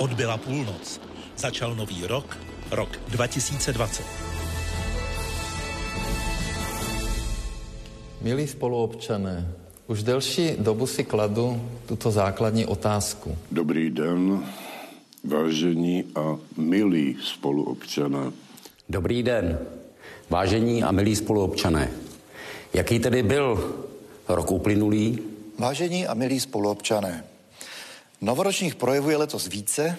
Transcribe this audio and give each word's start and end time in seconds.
Odbyla 0.00 0.36
půlnoc. 0.36 1.00
Začal 1.36 1.74
nový 1.74 2.06
rok, 2.06 2.38
rok 2.70 2.88
2020. 3.08 4.04
Milí 8.20 8.46
spoluobčané, 8.48 9.52
už 9.86 10.02
delší 10.02 10.56
dobu 10.58 10.86
si 10.86 11.04
kladu 11.04 11.60
tuto 11.86 12.10
základní 12.10 12.66
otázku. 12.66 13.36
Dobrý 13.50 13.90
den, 13.90 14.44
vážení 15.24 16.04
a 16.14 16.38
milí 16.56 17.16
spoluobčané. 17.24 18.32
Dobrý 18.88 19.22
den, 19.22 19.58
vážení 20.30 20.82
a 20.82 20.92
milí 20.92 21.16
spoluobčané. 21.16 21.90
Jaký 22.74 22.98
tedy 22.98 23.22
byl 23.22 23.74
rok 24.28 24.50
uplynulý? 24.50 25.18
Vážení 25.58 26.06
a 26.06 26.14
milí 26.14 26.40
spoluobčané, 26.40 27.24
novoročních 28.20 28.74
projevů 28.74 29.10
je 29.10 29.16
letos 29.16 29.46
více. 29.46 29.98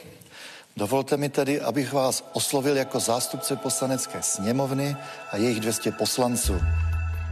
Dovolte 0.77 1.17
mi 1.17 1.29
tedy, 1.29 1.61
abych 1.61 1.93
vás 1.93 2.29
oslovil 2.33 2.77
jako 2.77 2.99
zástupce 2.99 3.55
poslanecké 3.55 4.21
sněmovny 4.21 4.95
a 5.31 5.37
jejich 5.37 5.59
200 5.59 5.91
poslanců. 5.91 6.53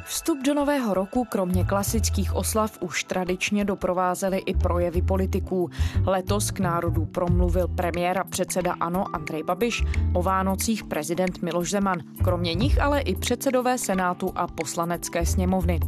Vstup 0.10 0.40
do 0.46 0.54
nového 0.54 0.94
roku 0.94 1.26
kromě 1.26 1.64
klasických 1.64 2.36
oslav 2.36 2.78
už 2.82 3.04
tradičně 3.04 3.66
doprovázely 3.66 4.38
i 4.38 4.54
projevy 4.54 5.02
politiků. 5.02 5.70
Letos 6.06 6.52
k 6.52 6.60
národu 6.60 7.06
promluvil 7.06 7.68
premiér 7.68 8.18
a 8.18 8.24
předseda 8.24 8.76
ANO 8.80 9.16
Andrej 9.16 9.44
Babiš, 9.44 9.84
o 10.14 10.24
Vánocích 10.24 10.84
prezident 10.84 11.42
Miloš 11.42 11.70
Zeman, 11.70 12.00
kromě 12.24 12.54
nich 12.54 12.82
ale 12.82 13.02
i 13.02 13.16
předsedové 13.16 13.78
Senátu 13.78 14.32
a 14.36 14.48
poslanecké 14.48 15.26
sněmovny. 15.26 15.80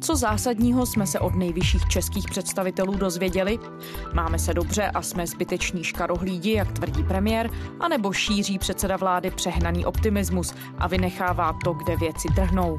Co 0.00 0.16
zásadního 0.16 0.86
jsme 0.86 1.06
se 1.06 1.20
od 1.20 1.34
nejvyšších 1.34 1.88
českých 1.88 2.24
představitelů 2.30 2.94
dozvěděli? 2.94 3.58
Máme 4.14 4.38
se 4.38 4.54
dobře 4.54 4.90
a 4.90 5.02
jsme 5.02 5.26
zbyteční 5.26 5.84
škarohlídi, 5.84 6.52
jak 6.52 6.72
tvrdí 6.72 7.04
premiér, 7.04 7.50
anebo 7.80 8.12
šíří 8.12 8.58
předseda 8.58 8.96
vlády 8.96 9.30
přehnaný 9.30 9.86
optimismus 9.86 10.54
a 10.78 10.88
vynechává 10.88 11.58
to, 11.64 11.72
kde 11.72 11.96
věci 11.96 12.28
trhnou. 12.34 12.78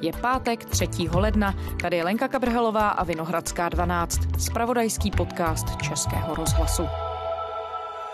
Je 0.00 0.12
pátek 0.12 0.64
3. 0.64 0.88
ledna, 1.14 1.54
tady 1.80 1.96
je 1.96 2.04
Lenka 2.04 2.28
Kabrhelová 2.28 2.88
a 2.88 3.04
Vinohradská 3.04 3.68
12, 3.68 4.20
spravodajský 4.38 5.10
podcast 5.10 5.66
Českého 5.82 6.34
rozhlasu. 6.34 6.86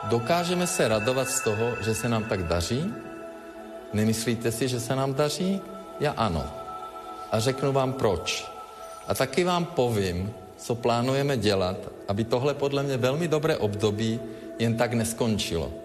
Dokážeme 0.08 0.66
se 0.66 0.88
radovat 0.88 1.28
z 1.28 1.40
toho, 1.40 1.76
že 1.80 1.94
se 1.94 2.08
nám 2.08 2.24
tak 2.24 2.42
daří? 2.42 2.94
Nemyslíte 3.92 4.52
si, 4.52 4.68
že 4.68 4.80
se 4.80 4.96
nám 4.96 5.14
daří? 5.14 5.60
Já 6.00 6.12
ano. 6.12 6.44
A 7.32 7.40
řeknu 7.40 7.72
vám 7.72 7.92
proč. 7.92 8.52
A 9.08 9.14
taky 9.14 9.44
vám 9.44 9.64
povím, 9.64 10.32
co 10.56 10.74
plánujeme 10.74 11.36
dělat, 11.36 11.76
aby 12.08 12.24
tohle 12.24 12.54
podle 12.54 12.82
mě 12.82 12.96
velmi 12.96 13.28
dobré 13.28 13.56
období 13.56 14.20
jen 14.58 14.76
tak 14.76 14.92
neskončilo. 14.92 15.83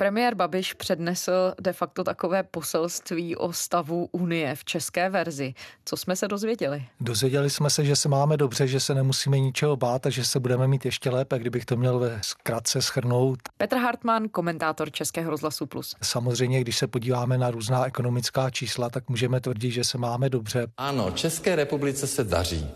Premiér 0.00 0.34
Babiš 0.34 0.74
přednesl 0.74 1.32
de 1.60 1.72
facto 1.72 2.04
takové 2.04 2.42
poselství 2.42 3.36
o 3.36 3.52
stavu 3.52 4.08
Unie 4.12 4.54
v 4.54 4.64
české 4.64 5.10
verzi. 5.10 5.54
Co 5.84 5.96
jsme 5.96 6.16
se 6.16 6.28
dozvěděli? 6.28 6.84
Dozvěděli 7.00 7.50
jsme 7.50 7.70
se, 7.70 7.84
že 7.84 7.96
se 7.96 8.08
máme 8.08 8.36
dobře, 8.36 8.66
že 8.66 8.80
se 8.80 8.94
nemusíme 8.94 9.38
ničeho 9.38 9.76
bát 9.76 10.06
a 10.06 10.10
že 10.10 10.24
se 10.24 10.40
budeme 10.40 10.68
mít 10.68 10.84
ještě 10.84 11.10
lépe, 11.10 11.38
kdybych 11.38 11.64
to 11.64 11.76
měl 11.76 11.98
ve 11.98 12.18
zkratce 12.22 12.82
schrnout. 12.82 13.38
Petr 13.56 13.76
Hartmann, 13.76 14.28
komentátor 14.28 14.92
Českého 14.92 15.30
rozhlasu 15.30 15.66
Plus. 15.66 15.94
Samozřejmě, 16.02 16.60
když 16.60 16.76
se 16.78 16.86
podíváme 16.86 17.38
na 17.38 17.50
různá 17.50 17.86
ekonomická 17.86 18.50
čísla, 18.50 18.90
tak 18.90 19.08
můžeme 19.08 19.40
tvrdit, 19.40 19.70
že 19.70 19.84
se 19.84 19.98
máme 19.98 20.30
dobře. 20.30 20.66
Ano, 20.76 21.10
České 21.10 21.56
republice 21.56 22.06
se 22.06 22.24
daří. 22.24 22.66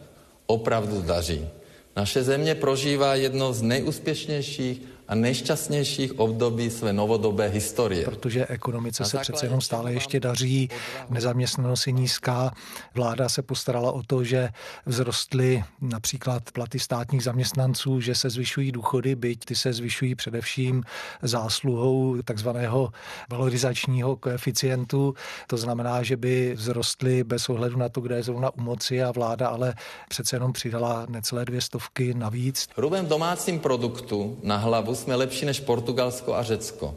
Opravdu 0.47 1.03
daří. 1.03 1.49
Naše 1.97 2.23
země 2.23 2.55
prožívá 2.55 3.15
jedno 3.15 3.53
z 3.53 3.63
nejúspěšnějších 3.63 4.94
a 5.09 5.15
nejšťastnějších 5.15 6.19
období 6.19 6.71
své 6.71 6.93
novodobé 6.93 7.49
historie. 7.49 8.05
Protože 8.05 8.47
ekonomice 8.47 9.05
se 9.05 9.19
přece 9.19 9.47
jenom 9.47 9.61
stále 9.61 9.93
ještě 9.93 10.21
daří, 10.21 10.69
nezaměstnanost 11.11 11.87
je 11.87 11.93
nízká. 11.93 12.55
Vláda 12.95 13.29
se 13.29 13.43
postarala 13.43 13.93
o 13.93 14.03
to, 14.03 14.25
že 14.25 14.49
vzrostly 14.89 15.65
například 15.81 16.43
platy 16.53 16.79
státních 16.79 17.23
zaměstnanců, 17.23 18.01
že 18.01 18.15
se 18.15 18.31
zvyšují 18.31 18.73
důchody, 18.73 19.15
byť 19.15 19.45
ty 19.45 19.57
se 19.57 19.73
zvyšují 19.73 20.15
především 20.15 20.83
zásluhou 21.23 22.23
takzvaného 22.23 22.93
valorizačního 23.31 24.17
koeficientu. 24.17 25.15
To 25.47 25.57
znamená, 25.57 26.03
že 26.03 26.17
by 26.17 26.55
vzrostly 26.57 27.25
bez 27.25 27.49
ohledu 27.49 27.79
na 27.79 27.89
to, 27.89 28.01
kde 28.01 28.17
je 28.17 28.23
zrovna 28.23 28.55
u 28.55 28.61
moci 28.61 29.03
a 29.03 29.13
vláda 29.13 29.49
ale 29.49 29.75
přece 30.09 30.37
jenom 30.37 30.53
přidala 30.53 31.07
necelé 31.09 31.45
dvě 31.45 31.61
stovky 31.61 32.15
navíc. 32.15 32.69
Hrubém 32.77 33.07
domácím 33.07 33.61
produktu 33.61 34.39
na 34.43 34.57
hlavu 34.57 34.94
jsme 34.95 35.15
lepší 35.15 35.47
než 35.47 35.61
Portugalsko 35.61 36.35
a 36.35 36.43
Řecko. 36.43 36.95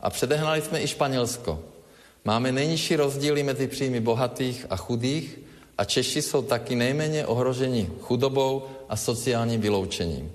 A 0.00 0.10
předehnali 0.10 0.62
jsme 0.62 0.82
i 0.82 0.86
Španělsko. 0.86 1.60
Máme 2.24 2.52
nejnižší 2.52 2.96
rozdíly 2.96 3.42
mezi 3.42 3.68
příjmy 3.68 4.00
bohatých 4.00 4.66
a 4.70 4.76
chudých 4.76 5.38
a 5.78 5.84
Češi 5.84 6.22
jsou 6.22 6.42
taky 6.42 6.76
nejméně 6.76 7.26
ohroženi 7.26 7.90
chudobou 8.00 8.62
a 8.88 8.96
sociálním 8.96 9.60
vyloučením. 9.60 10.32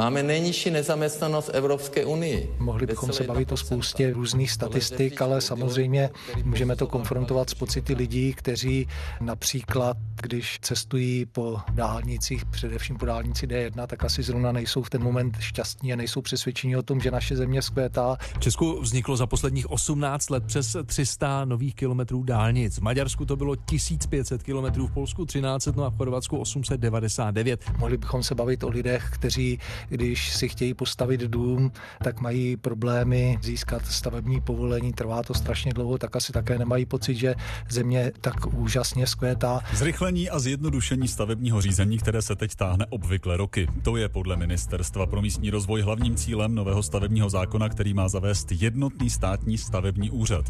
Máme 0.00 0.22
nejnižší 0.22 0.70
nezaměstnanost 0.70 1.46
v 1.46 1.50
Evropské 1.50 2.04
unii. 2.04 2.54
Mohli 2.58 2.86
bychom 2.86 3.12
se 3.12 3.24
bavit 3.24 3.52
o 3.52 3.56
spoustě 3.56 4.12
různých 4.12 4.50
statistik, 4.50 5.22
ale 5.22 5.40
samozřejmě 5.40 6.10
můžeme 6.44 6.76
to 6.76 6.86
konfrontovat 6.86 7.50
s 7.50 7.54
pocity 7.54 7.94
lidí, 7.94 8.34
kteří 8.34 8.88
například, 9.20 9.96
když 10.22 10.58
cestují 10.62 11.26
po 11.26 11.58
dálnicích, 11.70 12.44
především 12.44 12.96
po 12.96 13.06
dálnici 13.06 13.46
D1, 13.46 13.86
tak 13.86 14.04
asi 14.04 14.22
zrovna 14.22 14.52
nejsou 14.52 14.82
v 14.82 14.90
ten 14.90 15.02
moment 15.02 15.36
šťastní 15.40 15.92
a 15.92 15.96
nejsou 15.96 16.22
přesvědčení 16.22 16.76
o 16.76 16.82
tom, 16.82 17.00
že 17.00 17.10
naše 17.10 17.36
země 17.36 17.62
skvětá. 17.62 18.16
V 18.36 18.38
Česku 18.38 18.80
vzniklo 18.80 19.16
za 19.16 19.26
posledních 19.26 19.70
18 19.70 20.30
let 20.30 20.44
přes 20.46 20.76
300 20.86 21.44
nových 21.44 21.74
kilometrů 21.74 22.22
dálnic. 22.22 22.78
V 22.78 22.82
Maďarsku 22.82 23.24
to 23.24 23.36
bylo 23.36 23.56
1500 23.56 24.42
kilometrů, 24.42 24.86
v 24.86 24.92
Polsku 24.92 25.26
1300, 25.26 25.72
no 25.76 25.84
a 25.84 25.90
v 25.90 25.96
Chorvatsku 25.96 26.38
899. 26.38 27.60
Mohli 27.78 27.96
bychom 27.96 28.22
se 28.22 28.34
bavit 28.34 28.64
o 28.64 28.68
lidech, 28.68 29.10
kteří 29.12 29.58
když 29.90 30.36
si 30.36 30.48
chtějí 30.48 30.74
postavit 30.74 31.20
dům, 31.20 31.72
tak 32.04 32.20
mají 32.20 32.56
problémy 32.56 33.38
získat 33.42 33.86
stavební 33.86 34.40
povolení, 34.40 34.92
trvá 34.92 35.22
to 35.22 35.34
strašně 35.34 35.72
dlouho, 35.72 35.98
tak 35.98 36.16
asi 36.16 36.32
také 36.32 36.58
nemají 36.58 36.86
pocit, 36.86 37.14
že 37.14 37.34
země 37.70 38.12
tak 38.20 38.54
úžasně 38.54 39.06
skvětá. 39.06 39.60
Zrychlení 39.74 40.30
a 40.30 40.38
zjednodušení 40.38 41.08
stavebního 41.08 41.60
řízení, 41.60 41.98
které 41.98 42.22
se 42.22 42.36
teď 42.36 42.54
táhne 42.54 42.86
obvykle 42.90 43.36
roky. 43.36 43.66
To 43.82 43.96
je 43.96 44.08
podle 44.08 44.36
Ministerstva 44.36 45.06
pro 45.06 45.22
místní 45.22 45.50
rozvoj 45.50 45.82
hlavním 45.82 46.14
cílem 46.14 46.54
nového 46.54 46.82
stavebního 46.82 47.30
zákona, 47.30 47.68
který 47.68 47.94
má 47.94 48.08
zavést 48.08 48.52
jednotný 48.52 49.10
státní 49.10 49.58
stavební 49.58 50.10
úřad. 50.10 50.44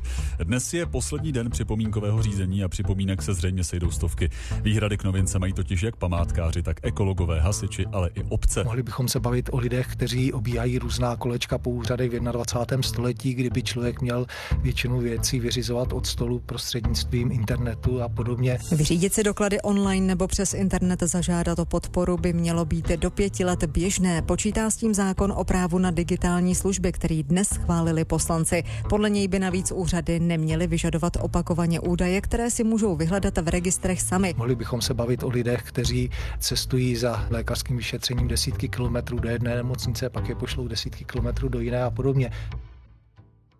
Dnes 0.44 0.74
je 0.74 0.86
poslední 0.86 1.32
den 1.32 1.50
připomínkového 1.50 2.22
řízení 2.22 2.64
a 2.64 2.68
připomínek 2.68 3.22
se 3.22 3.34
zřejmě 3.34 3.64
sejdou 3.64 3.90
stovky. 3.90 4.30
Výhrady 4.62 4.96
k 4.98 5.04
novince 5.04 5.38
mají 5.38 5.52
totiž 5.52 5.82
jak 5.82 5.96
památkáři, 5.96 6.62
tak 6.62 6.76
ekologové, 6.82 7.40
hasiči, 7.40 7.86
ale 7.86 8.10
i 8.14 8.22
obce. 8.28 8.64
Mohli 8.64 8.82
bychom 8.82 9.08
se 9.08 9.19
bavit 9.20 9.48
o 9.52 9.58
lidech, 9.58 9.86
kteří 9.92 10.32
obíhají 10.32 10.78
různá 10.78 11.16
kolečka 11.16 11.58
po 11.58 11.70
úřadech 11.70 12.10
v 12.10 12.20
21. 12.20 12.82
století, 12.82 13.34
kdyby 13.34 13.62
člověk 13.62 14.00
měl 14.00 14.26
většinu 14.62 15.00
věcí 15.00 15.40
vyřizovat 15.40 15.92
od 15.92 16.06
stolu 16.06 16.38
prostřednictvím 16.38 17.32
internetu 17.32 18.02
a 18.02 18.08
podobně. 18.08 18.58
Vyřídit 18.72 19.14
si 19.14 19.22
doklady 19.22 19.60
online 19.60 20.06
nebo 20.06 20.26
přes 20.26 20.54
internet 20.54 21.02
zažádat 21.02 21.58
o 21.58 21.64
podporu 21.64 22.16
by 22.16 22.32
mělo 22.32 22.64
být 22.64 22.88
do 22.88 23.10
pěti 23.10 23.44
let 23.44 23.64
běžné. 23.64 24.22
Počítá 24.22 24.70
s 24.70 24.76
tím 24.76 24.94
zákon 24.94 25.32
o 25.36 25.44
právu 25.44 25.78
na 25.78 25.90
digitální 25.90 26.54
služby, 26.54 26.92
který 26.92 27.22
dnes 27.22 27.48
schválili 27.48 28.04
poslanci. 28.04 28.62
Podle 28.88 29.10
něj 29.10 29.28
by 29.28 29.38
navíc 29.38 29.72
úřady 29.72 30.20
neměly 30.20 30.66
vyžadovat 30.66 31.16
opakovaně 31.20 31.80
údaje, 31.80 32.20
které 32.20 32.50
si 32.50 32.64
můžou 32.64 32.96
vyhledat 32.96 33.38
v 33.38 33.48
registrech 33.48 34.02
sami. 34.02 34.34
Mohli 34.36 34.56
bychom 34.56 34.80
se 34.80 34.94
bavit 34.94 35.22
o 35.22 35.28
lidech, 35.28 35.62
kteří 35.62 36.10
cestují 36.38 36.96
za 36.96 37.26
lékařským 37.30 37.76
vyšetřením 37.76 38.28
desítky 38.28 38.68
kilometrů 38.68 39.09
do 39.18 39.28
jedné 39.28 39.54
nemocnice, 39.54 40.10
pak 40.10 40.28
je 40.28 40.34
pošlou 40.34 40.68
desítky 40.68 41.04
kilometrů 41.04 41.48
do 41.48 41.60
jiné 41.60 41.82
a 41.82 41.90
podobně. 41.90 42.30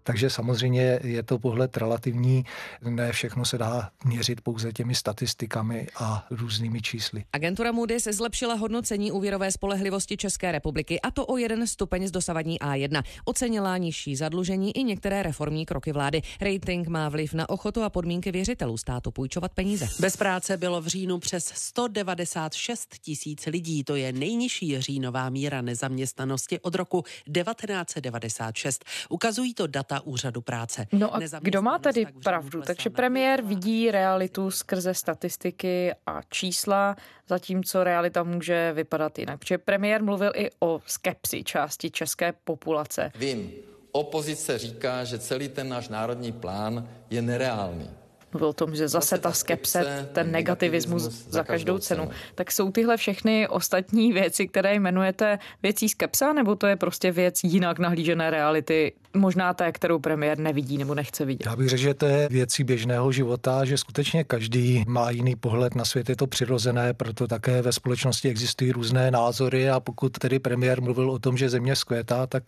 Takže 0.02 0.31
samozřejmě 0.31 1.00
je 1.02 1.23
to 1.23 1.38
pohled 1.38 1.76
relativní, 1.76 2.44
ne 2.88 3.12
všechno 3.12 3.44
se 3.44 3.58
dá 3.58 3.91
měřit 4.05 4.41
pouze 4.41 4.73
těmi 4.73 4.94
statistikami 4.94 5.87
a 5.97 6.26
různými 6.31 6.82
čísly. 6.82 7.25
Agentura 7.32 7.73
Moody's 7.73 8.05
zlepšila 8.05 8.55
hodnocení 8.55 9.12
úvěrové 9.12 9.52
spolehlivosti 9.52 10.17
České 10.17 10.52
republiky 10.52 11.00
a 11.00 11.11
to 11.11 11.26
o 11.26 11.37
jeden 11.37 11.67
stupeň 11.67 12.08
z 12.08 12.11
dosavadní 12.11 12.61
A1. 12.61 13.02
Ocenila 13.25 13.76
nižší 13.76 14.17
zadlužení 14.17 14.76
i 14.76 14.85
některé 14.85 15.23
reformní 15.23 15.67
kroky 15.67 15.93
vlády. 15.93 16.23
Rating 16.41 16.88
má 16.88 17.08
vliv 17.08 17.35
na 17.35 17.49
ochotu 17.49 17.82
a 17.82 17.91
podmínky 17.91 18.32
věřitelů 18.32 18.76
státu 18.76 19.11
půjčovat 19.11 19.53
peníze. 19.53 19.88
Bez 20.00 20.17
práce 20.17 20.56
bylo 20.56 20.81
v 20.81 20.87
říjnu 20.87 21.19
přes 21.19 21.53
196 21.55 22.88
tisíc 23.03 23.46
lidí. 23.46 23.85
To 23.85 23.96
je 23.96 24.12
nejnižší 24.12 24.81
říjnová 24.81 25.31
míra 25.31 25.62
nezaměstnanosti 25.62 26.61
od 26.61 26.75
roku 26.75 27.03
1996. 27.03 28.85
Ukazují 29.08 29.55
to 29.55 29.67
data 29.67 29.89
šéfa 29.90 30.06
úřadu 30.06 30.40
práce. 30.40 30.87
No 30.92 31.14
a 31.14 31.20
kdo 31.40 31.62
má 31.62 31.78
tedy 31.78 32.06
pravdu? 32.25 32.62
Takže 32.62 32.90
premiér 32.90 33.42
vidí 33.42 33.90
realitu 33.90 34.50
skrze 34.50 34.94
statistiky 34.94 35.92
a 36.06 36.20
čísla, 36.31 36.96
zatímco 37.28 37.84
realita 37.84 38.22
může 38.22 38.72
vypadat 38.72 39.19
jinak. 39.19 39.38
Protože 39.38 39.58
premiér 39.58 40.02
mluvil 40.02 40.32
i 40.34 40.50
o 40.60 40.81
skepsi 40.87 41.44
části 41.44 41.90
české 41.90 42.32
populace. 42.44 43.12
Vím, 43.19 43.52
opozice 43.92 44.58
říká, 44.58 45.04
že 45.04 45.19
celý 45.19 45.48
ten 45.48 45.69
náš 45.69 45.88
národní 45.88 46.32
plán 46.32 46.88
je 47.10 47.22
nereálný. 47.22 47.90
Mluvil 48.32 48.49
o 48.49 48.53
tom, 48.53 48.75
že 48.77 48.88
zase 48.88 49.19
ta 49.19 49.32
skepse, 49.32 50.09
ten 50.12 50.31
negativismus 50.32 51.27
za 51.29 51.44
každou 51.44 51.79
cenu. 51.79 52.11
Tak 52.35 52.53
jsou 52.53 52.71
tyhle 52.71 52.97
všechny 52.97 53.49
ostatní 53.49 54.12
věci, 54.12 54.49
které 54.49 54.75
jmenujete 54.75 55.38
věcí 55.62 55.88
skepsa, 55.88 56.32
nebo 56.32 56.56
to 56.56 56.67
je 56.67 56.77
prostě 56.77 57.12
věc 57.12 57.44
jinak 57.44 57.79
nahlížené 57.79 58.31
reality, 58.31 58.93
možná 59.15 59.55
té, 59.55 59.73
kterou 59.73 59.99
premiér 59.99 60.38
nevidí 60.38 60.79
nebo 60.79 60.94
nechce 60.94 61.25
vidět? 61.25 61.47
Já 61.47 61.56
bych 61.56 61.69
řekl, 61.69 61.82
že 61.82 61.94
to 61.94 62.06
je 62.06 62.29
věcí 62.31 62.65
běžného 62.65 63.12
života, 63.12 63.65
že 63.65 63.79
skutečně 63.79 64.25
každý 64.25 64.85
má 64.87 65.11
jiný 65.11 65.37
pohled 65.37 65.75
na 65.75 65.85
svět, 65.85 66.09
je 66.09 66.17
to 66.17 66.27
přirozené, 66.27 66.94
proto 66.94 67.27
také 67.27 67.62
ve 67.62 67.73
společnosti 67.73 68.29
existují 68.29 68.73
různé 68.73 69.11
názory 69.11 69.71
a 69.71 69.81
pokud 69.81 70.19
tedy 70.19 70.38
premiér 70.38 70.82
mluvil 70.82 71.11
o 71.11 71.19
tom, 71.19 71.37
že 71.37 71.49
země 71.49 71.77
skvětá, 71.77 72.27
tak 72.27 72.43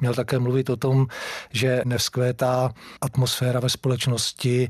měl 0.00 0.14
také 0.14 0.38
mluvit 0.38 0.70
o 0.70 0.76
tom, 0.76 1.06
že 1.52 1.82
nevzkvétá 1.84 2.72
atmosféra 3.00 3.60
ve 3.60 3.68
společnosti, 3.68 4.68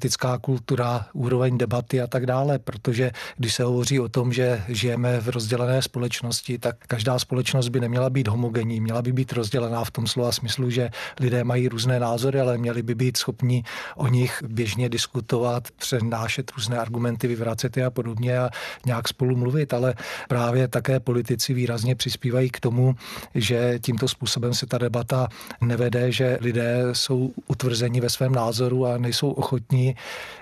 politická 0.00 0.38
kultura, 0.38 1.06
úroveň 1.12 1.58
debaty 1.58 2.00
a 2.00 2.06
tak 2.06 2.26
dále, 2.26 2.58
protože 2.58 3.10
když 3.36 3.54
se 3.54 3.64
hovoří 3.64 4.00
o 4.00 4.08
tom, 4.08 4.32
že 4.32 4.62
žijeme 4.68 5.20
v 5.20 5.28
rozdělené 5.28 5.82
společnosti, 5.82 6.58
tak 6.58 6.76
každá 6.86 7.18
společnost 7.18 7.68
by 7.68 7.80
neměla 7.80 8.10
být 8.10 8.28
homogenní, 8.28 8.80
měla 8.80 9.02
by 9.02 9.12
být 9.12 9.32
rozdělená 9.32 9.84
v 9.84 9.90
tom 9.90 10.06
slova 10.06 10.32
smyslu, 10.32 10.70
že 10.70 10.90
lidé 11.20 11.44
mají 11.44 11.68
různé 11.68 12.00
názory, 12.00 12.40
ale 12.40 12.58
měli 12.58 12.82
by 12.82 12.94
být 12.94 13.16
schopni 13.16 13.62
o 13.96 14.08
nich 14.08 14.42
běžně 14.48 14.88
diskutovat, 14.88 15.68
přenášet 15.76 16.50
různé 16.56 16.78
argumenty, 16.78 17.28
vyvracet 17.28 17.76
je 17.76 17.84
a 17.84 17.90
podobně 17.90 18.38
a 18.38 18.50
nějak 18.86 19.08
spolu 19.08 19.36
mluvit, 19.36 19.74
ale 19.74 19.94
právě 20.28 20.68
také 20.68 21.00
politici 21.00 21.54
výrazně 21.54 21.94
přispívají 21.94 22.50
k 22.50 22.60
tomu, 22.60 22.94
že 23.34 23.78
tímto 23.78 24.08
způsobem 24.08 24.54
se 24.54 24.66
ta 24.66 24.78
debata 24.78 25.28
nevede, 25.60 26.12
že 26.12 26.38
lidé 26.40 26.82
jsou 26.92 27.32
utvrzeni 27.46 28.00
ve 28.00 28.10
svém 28.10 28.32
názoru 28.32 28.86
a 28.86 28.98
nejsou 28.98 29.30
ochotní 29.30 29.89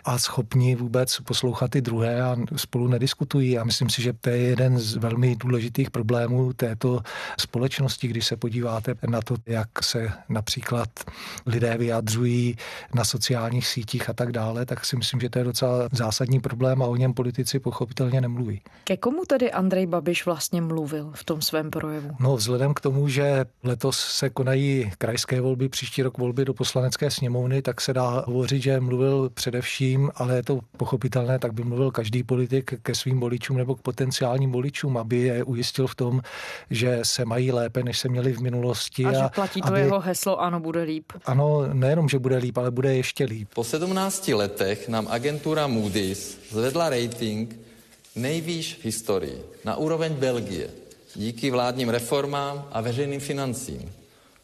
a 0.05 0.19
schopni 0.19 0.77
vůbec 0.77 1.21
poslouchat 1.21 1.71
ty 1.71 1.81
druhé 1.81 2.23
a 2.23 2.37
spolu 2.57 2.89
nediskutují. 2.89 3.59
A 3.59 3.65
myslím 3.65 3.91
si, 3.91 4.03
že 4.03 4.13
to 4.13 4.31
je 4.31 4.37
jeden 4.37 4.79
z 4.79 4.97
velmi 4.97 5.37
důležitých 5.37 5.91
problémů 5.91 6.53
této 6.53 7.01
společnosti, 7.41 8.09
když 8.09 8.27
se 8.27 8.37
podíváte 8.37 8.95
na 9.09 9.23
to, 9.23 9.37
jak 9.47 9.85
se 9.85 10.13
například 10.29 10.89
lidé 11.47 11.77
vyjadřují 11.79 12.57
na 12.95 13.05
sociálních 13.05 13.67
sítích 13.67 14.11
a 14.11 14.13
tak 14.13 14.33
dále, 14.33 14.67
tak 14.67 14.85
si 14.85 14.97
myslím, 14.97 15.21
že 15.21 15.31
to 15.31 15.39
je 15.39 15.45
docela 15.45 15.89
zásadní 15.93 16.41
problém 16.41 16.83
a 16.83 16.87
o 16.87 16.97
něm 16.97 17.15
politici 17.15 17.61
pochopitelně 17.61 18.21
nemluví. 18.21 18.61
Ke 18.85 18.97
komu 18.97 19.25
tedy 19.25 19.53
Andrej 19.53 19.87
Babiš 19.87 20.27
vlastně 20.27 20.61
mluvil 20.61 21.11
v 21.15 21.25
tom 21.25 21.43
svém 21.43 21.71
projevu? 21.71 22.11
No, 22.21 22.37
vzhledem 22.37 22.75
k 22.75 22.81
tomu, 22.81 23.09
že 23.09 23.45
letos 23.63 23.99
se 23.99 24.31
konají 24.31 24.91
krajské 24.99 25.41
volby, 25.41 25.69
příští 25.69 26.03
rok 26.03 26.19
volby 26.19 26.45
do 26.45 26.55
poslanecké 26.55 27.11
sněmovny, 27.11 27.63
tak 27.63 27.81
se 27.81 27.93
dá 27.93 28.25
hovořit, 28.27 28.63
že 28.63 28.81
mluvil 28.81 29.31
především, 29.39 30.11
ale 30.15 30.37
je 30.37 30.43
to 30.43 30.61
pochopitelné, 30.77 31.39
tak 31.39 31.55
by 31.55 31.63
mluvil 31.65 31.91
každý 31.91 32.23
politik 32.23 32.83
ke 32.83 32.95
svým 32.95 33.21
voličům 33.21 33.57
nebo 33.57 33.75
k 33.75 33.83
potenciálním 33.83 34.53
voličům, 34.53 34.97
aby 34.97 35.17
je 35.17 35.45
ujistil 35.45 35.87
v 35.87 35.95
tom, 35.95 36.15
že 36.71 36.99
se 37.03 37.25
mají 37.25 37.53
lépe, 37.53 37.83
než 37.83 37.99
se 37.99 38.09
měli 38.09 38.33
v 38.33 38.41
minulosti. 38.41 39.05
A, 39.05 39.09
a 39.09 39.13
že 39.13 39.29
platí 39.35 39.63
to 39.63 39.69
aby... 39.69 39.81
jeho 39.81 40.01
heslo, 40.01 40.41
ano, 40.41 40.61
bude 40.61 40.83
líp. 40.83 41.07
Ano, 41.25 41.71
nejenom, 41.73 42.09
že 42.09 42.19
bude 42.19 42.37
líp, 42.37 42.59
ale 42.59 42.71
bude 42.71 42.97
ještě 42.97 43.25
líp. 43.25 43.49
Po 43.55 43.65
17 43.65 44.29
letech 44.29 44.89
nám 44.89 45.07
agentura 45.11 45.67
Moody's 45.67 46.39
zvedla 46.51 46.91
rating 46.91 47.57
nejvýš 48.17 48.75
v 48.75 48.85
historii, 48.85 49.39
na 49.65 49.77
úroveň 49.77 50.13
Belgie, 50.19 50.71
díky 51.15 51.51
vládním 51.51 51.89
reformám 51.89 52.67
a 52.73 52.81
veřejným 52.81 53.21
financím 53.21 53.98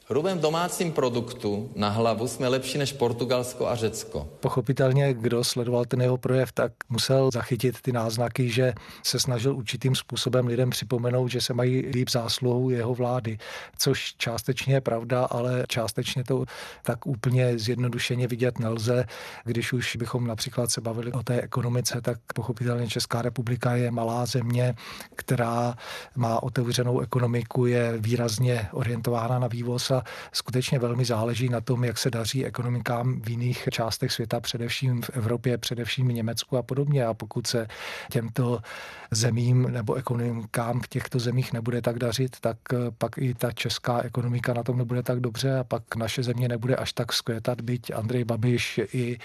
hrubém 0.08 0.38
domácím 0.38 0.92
produktu 0.92 1.70
na 1.76 1.88
hlavu 1.88 2.28
jsme 2.28 2.48
lepší 2.48 2.78
než 2.78 2.92
Portugalsko 2.92 3.68
a 3.68 3.74
Řecko. 3.74 4.28
Pochopitelně, 4.40 5.14
kdo 5.14 5.44
sledoval 5.44 5.84
ten 5.84 6.02
jeho 6.02 6.18
projev, 6.18 6.52
tak 6.52 6.72
musel 6.88 7.30
zachytit 7.32 7.80
ty 7.80 7.92
náznaky, 7.92 8.50
že 8.50 8.72
se 9.02 9.20
snažil 9.20 9.56
určitým 9.56 9.94
způsobem 9.94 10.46
lidem 10.46 10.70
připomenout, 10.70 11.28
že 11.28 11.40
se 11.40 11.54
mají 11.54 11.78
líp 11.78 12.10
zásluhou 12.10 12.70
jeho 12.70 12.94
vlády, 12.94 13.38
což 13.78 14.14
částečně 14.18 14.74
je 14.74 14.80
pravda, 14.80 15.24
ale 15.24 15.64
částečně 15.68 16.24
to 16.24 16.44
tak 16.82 17.06
úplně 17.06 17.58
zjednodušeně 17.58 18.26
vidět 18.26 18.58
nelze. 18.58 19.04
Když 19.44 19.72
už 19.72 19.96
bychom 19.96 20.26
například 20.26 20.70
se 20.70 20.80
bavili 20.80 21.12
o 21.12 21.22
té 21.22 21.40
ekonomice, 21.40 22.00
tak 22.00 22.18
pochopitelně 22.34 22.88
Česká 22.88 23.22
republika 23.22 23.74
je 23.74 23.90
malá 23.90 24.26
země, 24.26 24.74
která 25.16 25.76
má 26.16 26.42
otevřenou 26.42 27.00
ekonomiku, 27.00 27.66
je 27.66 27.98
výrazně 27.98 28.68
orientována 28.72 29.38
na 29.38 29.46
vývoz 29.46 29.94
a 29.94 30.02
skutečně 30.32 30.79
velmi 30.79 31.05
záleží 31.05 31.49
na 31.49 31.61
tom, 31.61 31.85
jak 31.85 31.99
se 31.99 32.11
daří 32.11 32.44
ekonomikám 32.44 33.20
v 33.20 33.29
jiných 33.29 33.69
částech 33.70 34.12
světa, 34.12 34.41
především 34.41 35.02
v 35.02 35.11
Evropě, 35.11 35.58
především 35.58 36.08
v 36.08 36.12
Německu 36.12 36.56
a 36.56 36.62
podobně. 36.62 37.06
A 37.06 37.14
pokud 37.14 37.46
se 37.46 37.67
těmto 38.11 38.61
zemím 39.11 39.62
nebo 39.62 39.94
ekonomikám 39.94 40.81
v 40.81 40.88
těchto 40.88 41.19
zemích 41.19 41.52
nebude 41.52 41.82
tak 41.82 41.99
dařit, 41.99 42.37
tak 42.41 42.56
pak 42.99 43.19
i 43.19 43.35
ta 43.35 43.52
česká 43.52 44.00
ekonomika 44.02 44.52
na 44.52 44.62
tom 44.62 44.79
nebude 44.79 45.02
tak 45.02 45.20
dobře 45.20 45.58
a 45.58 45.64
pak 45.64 45.97
naše 45.97 46.23
země 46.23 46.49
nebude 46.49 46.76
až 46.76 46.93
tak 46.93 47.12
skvětat, 47.12 47.61
byť 47.61 47.90
Andrej 47.94 48.25
Babiš 48.25 48.81
i 48.93 49.19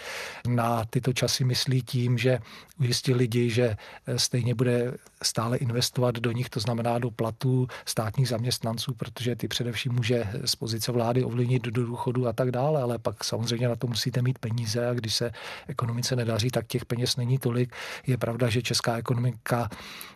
na 0.47 0.85
tyto 0.85 1.13
časy 1.13 1.43
myslí 1.43 1.81
tím, 1.81 2.17
že 2.17 2.39
ujistil 2.79 3.17
lidi, 3.17 3.49
že 3.49 3.77
stejně 4.15 4.55
bude 4.55 4.93
stále 5.23 5.57
investovat 5.57 6.15
do 6.15 6.31
nich, 6.31 6.49
to 6.49 6.59
znamená 6.59 6.99
do 6.99 7.11
platů 7.11 7.67
státních 7.85 8.27
zaměstnanců, 8.27 8.93
protože 8.93 9.35
ty 9.35 9.47
především 9.47 9.93
může 9.93 10.27
z 10.45 10.55
pozice 10.59 10.91
vlády 10.91 11.23
ovlivnit 11.23 11.63
do 11.63 11.85
důchodu 11.85 12.27
a 12.27 12.33
tak 12.33 12.51
dále, 12.51 12.81
ale 12.81 12.97
pak 12.97 13.23
samozřejmě 13.23 13.67
na 13.67 13.75
to 13.75 13.87
musíte 13.87 14.21
mít 14.21 14.39
peníze 14.39 14.87
a 14.87 14.93
když 14.93 15.15
se 15.15 15.31
ekonomice 15.67 16.15
nedaří, 16.15 16.49
tak 16.49 16.67
těch 16.67 16.85
peněz 16.85 17.15
není 17.15 17.37
tolik. 17.37 17.75
Je 18.07 18.17
pravda, 18.17 18.49
že 18.49 18.61
česká 18.61 18.97
ekonomika 18.97 19.69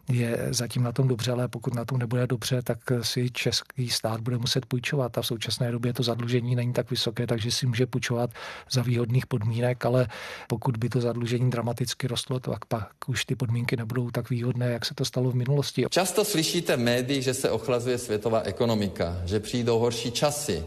je 0.09 0.47
zatím 0.49 0.83
na 0.83 0.91
tom 0.91 1.07
dobře, 1.07 1.31
ale 1.31 1.47
pokud 1.47 1.73
na 1.73 1.85
tom 1.85 1.97
nebude 1.97 2.27
dobře, 2.27 2.61
tak 2.61 2.77
si 3.01 3.29
český 3.31 3.89
stát 3.89 4.21
bude 4.21 4.37
muset 4.37 4.65
půjčovat 4.65 5.17
a 5.17 5.21
v 5.21 5.27
současné 5.27 5.71
době 5.71 5.93
to 5.93 6.03
zadlužení 6.03 6.55
není 6.55 6.73
tak 6.73 6.91
vysoké, 6.91 7.27
takže 7.27 7.51
si 7.51 7.65
může 7.65 7.85
půjčovat 7.85 8.29
za 8.71 8.81
výhodných 8.81 9.27
podmínek, 9.27 9.85
ale 9.85 10.07
pokud 10.47 10.77
by 10.77 10.89
to 10.89 11.01
zadlužení 11.01 11.49
dramaticky 11.49 12.07
rostlo, 12.07 12.39
tak 12.39 12.65
pak 12.65 12.89
už 13.07 13.25
ty 13.25 13.35
podmínky 13.35 13.77
nebudou 13.77 14.11
tak 14.11 14.29
výhodné, 14.29 14.71
jak 14.71 14.85
se 14.85 14.93
to 14.93 15.05
stalo 15.05 15.31
v 15.31 15.35
minulosti. 15.35 15.85
Často 15.89 16.25
slyšíte 16.25 16.77
v 16.77 16.79
že 17.21 17.33
se 17.33 17.49
ochlazuje 17.49 17.97
světová 17.97 18.41
ekonomika, 18.41 19.17
že 19.25 19.39
přijdou 19.39 19.79
horší 19.79 20.11
časy, 20.33 20.65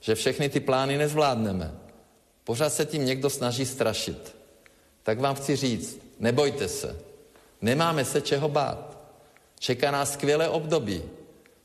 že 0.00 0.14
všechny 0.14 0.48
ty 0.48 0.60
plány 0.60 0.98
nezvládneme. 0.98 1.72
Pořád 2.44 2.72
se 2.72 2.84
tím 2.84 3.06
někdo 3.06 3.30
snaží 3.30 3.66
strašit. 3.66 4.36
Tak 5.02 5.20
vám 5.20 5.34
chci 5.34 5.56
říct, 5.56 5.98
nebojte 6.20 6.68
se. 6.68 6.96
Nemáme 7.62 8.04
se 8.04 8.20
čeho 8.20 8.48
bát. 8.48 8.98
Čeká 9.58 9.90
nás 9.90 10.12
skvělé 10.12 10.48
období. 10.48 11.02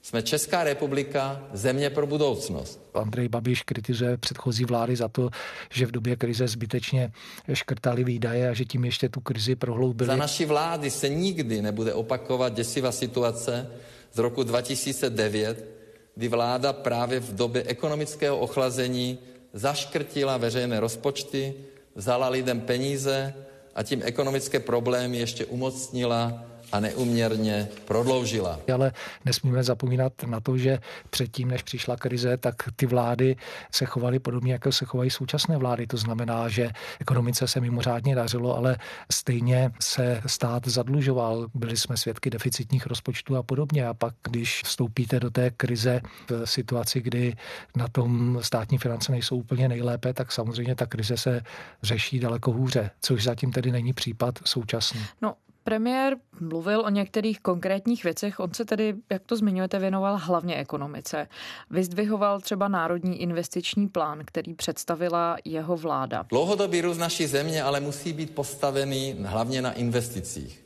Jsme 0.01 0.23
Česká 0.23 0.63
republika, 0.63 1.43
země 1.53 1.89
pro 1.89 2.07
budoucnost. 2.07 2.79
Andrej 2.93 3.27
Babiš 3.27 3.63
kritizuje 3.63 4.17
předchozí 4.17 4.65
vlády 4.65 4.95
za 4.95 5.07
to, 5.07 5.29
že 5.73 5.85
v 5.85 5.91
době 5.91 6.15
krize 6.15 6.47
zbytečně 6.47 7.11
škrtali 7.53 8.03
výdaje 8.03 8.49
a 8.49 8.53
že 8.53 8.65
tím 8.65 8.85
ještě 8.85 9.09
tu 9.09 9.21
krizi 9.21 9.55
prohloubili. 9.55 10.07
Za 10.07 10.15
naší 10.15 10.45
vlády 10.45 10.89
se 10.89 11.09
nikdy 11.09 11.61
nebude 11.61 11.93
opakovat 11.93 12.53
děsivá 12.53 12.91
situace 12.91 13.67
z 14.13 14.17
roku 14.17 14.43
2009, 14.43 15.78
kdy 16.19 16.27
vláda 16.27 16.73
právě 16.73 17.19
v 17.19 17.35
době 17.35 17.63
ekonomického 17.63 18.37
ochlazení 18.37 19.19
zaškrtila 19.53 20.37
veřejné 20.37 20.79
rozpočty, 20.79 21.53
vzala 21.95 22.29
lidem 22.29 22.61
peníze 22.61 23.33
a 23.75 23.83
tím 23.83 24.01
ekonomické 24.03 24.59
problémy 24.59 25.17
ještě 25.17 25.45
umocnila 25.45 26.43
a 26.71 26.79
neuměrně 26.79 27.67
prodloužila. 27.85 28.59
Ale 28.73 28.91
nesmíme 29.25 29.63
zapomínat 29.63 30.13
na 30.23 30.39
to, 30.39 30.57
že 30.57 30.79
předtím, 31.09 31.47
než 31.47 31.63
přišla 31.63 31.97
krize, 31.97 32.37
tak 32.37 32.55
ty 32.75 32.85
vlády 32.85 33.35
se 33.71 33.85
chovaly 33.85 34.19
podobně, 34.19 34.53
jako 34.53 34.71
se 34.71 34.85
chovají 34.85 35.09
současné 35.09 35.57
vlády. 35.57 35.87
To 35.87 35.97
znamená, 35.97 36.49
že 36.49 36.69
ekonomice 36.99 37.47
se 37.47 37.61
mimořádně 37.61 38.15
dařilo, 38.15 38.57
ale 38.57 38.77
stejně 39.11 39.71
se 39.79 40.21
stát 40.25 40.67
zadlužoval. 40.67 41.47
Byli 41.53 41.77
jsme 41.77 41.97
svědky 41.97 42.29
deficitních 42.29 42.85
rozpočtů 42.85 43.35
a 43.37 43.43
podobně. 43.43 43.87
A 43.87 43.93
pak, 43.93 44.13
když 44.23 44.61
vstoupíte 44.65 45.19
do 45.19 45.29
té 45.29 45.51
krize 45.51 46.01
v 46.29 46.45
situaci, 46.45 47.01
kdy 47.01 47.35
na 47.75 47.87
tom 47.87 48.37
státní 48.41 48.77
finance 48.77 49.11
nejsou 49.11 49.37
úplně 49.37 49.69
nejlépe, 49.69 50.13
tak 50.13 50.31
samozřejmě 50.31 50.75
ta 50.75 50.85
krize 50.85 51.17
se 51.17 51.41
řeší 51.83 52.19
daleko 52.19 52.51
hůře, 52.51 52.91
což 53.01 53.23
zatím 53.23 53.51
tedy 53.51 53.71
není 53.71 53.93
případ 53.93 54.39
současný. 54.45 55.01
No, 55.21 55.33
premiér 55.69 56.17
mluvil 56.39 56.81
o 56.81 56.89
některých 56.89 57.39
konkrétních 57.39 58.03
věcech, 58.03 58.39
on 58.39 58.53
se 58.53 58.65
tedy, 58.65 58.95
jak 59.09 59.21
to 59.25 59.35
zmiňujete, 59.35 59.79
věnoval 59.79 60.17
hlavně 60.17 60.55
ekonomice. 60.55 61.27
Vyzdvihoval 61.69 62.41
třeba 62.41 62.67
Národní 62.67 63.21
investiční 63.21 63.87
plán, 63.87 64.21
který 64.25 64.53
představila 64.53 65.37
jeho 65.45 65.77
vláda. 65.77 66.25
Dlouhodobý 66.29 66.81
růst 66.81 66.97
naší 66.97 67.27
země 67.27 67.63
ale 67.63 67.79
musí 67.79 68.13
být 68.13 68.35
postavený 68.35 69.15
hlavně 69.25 69.61
na 69.61 69.71
investicích. 69.71 70.63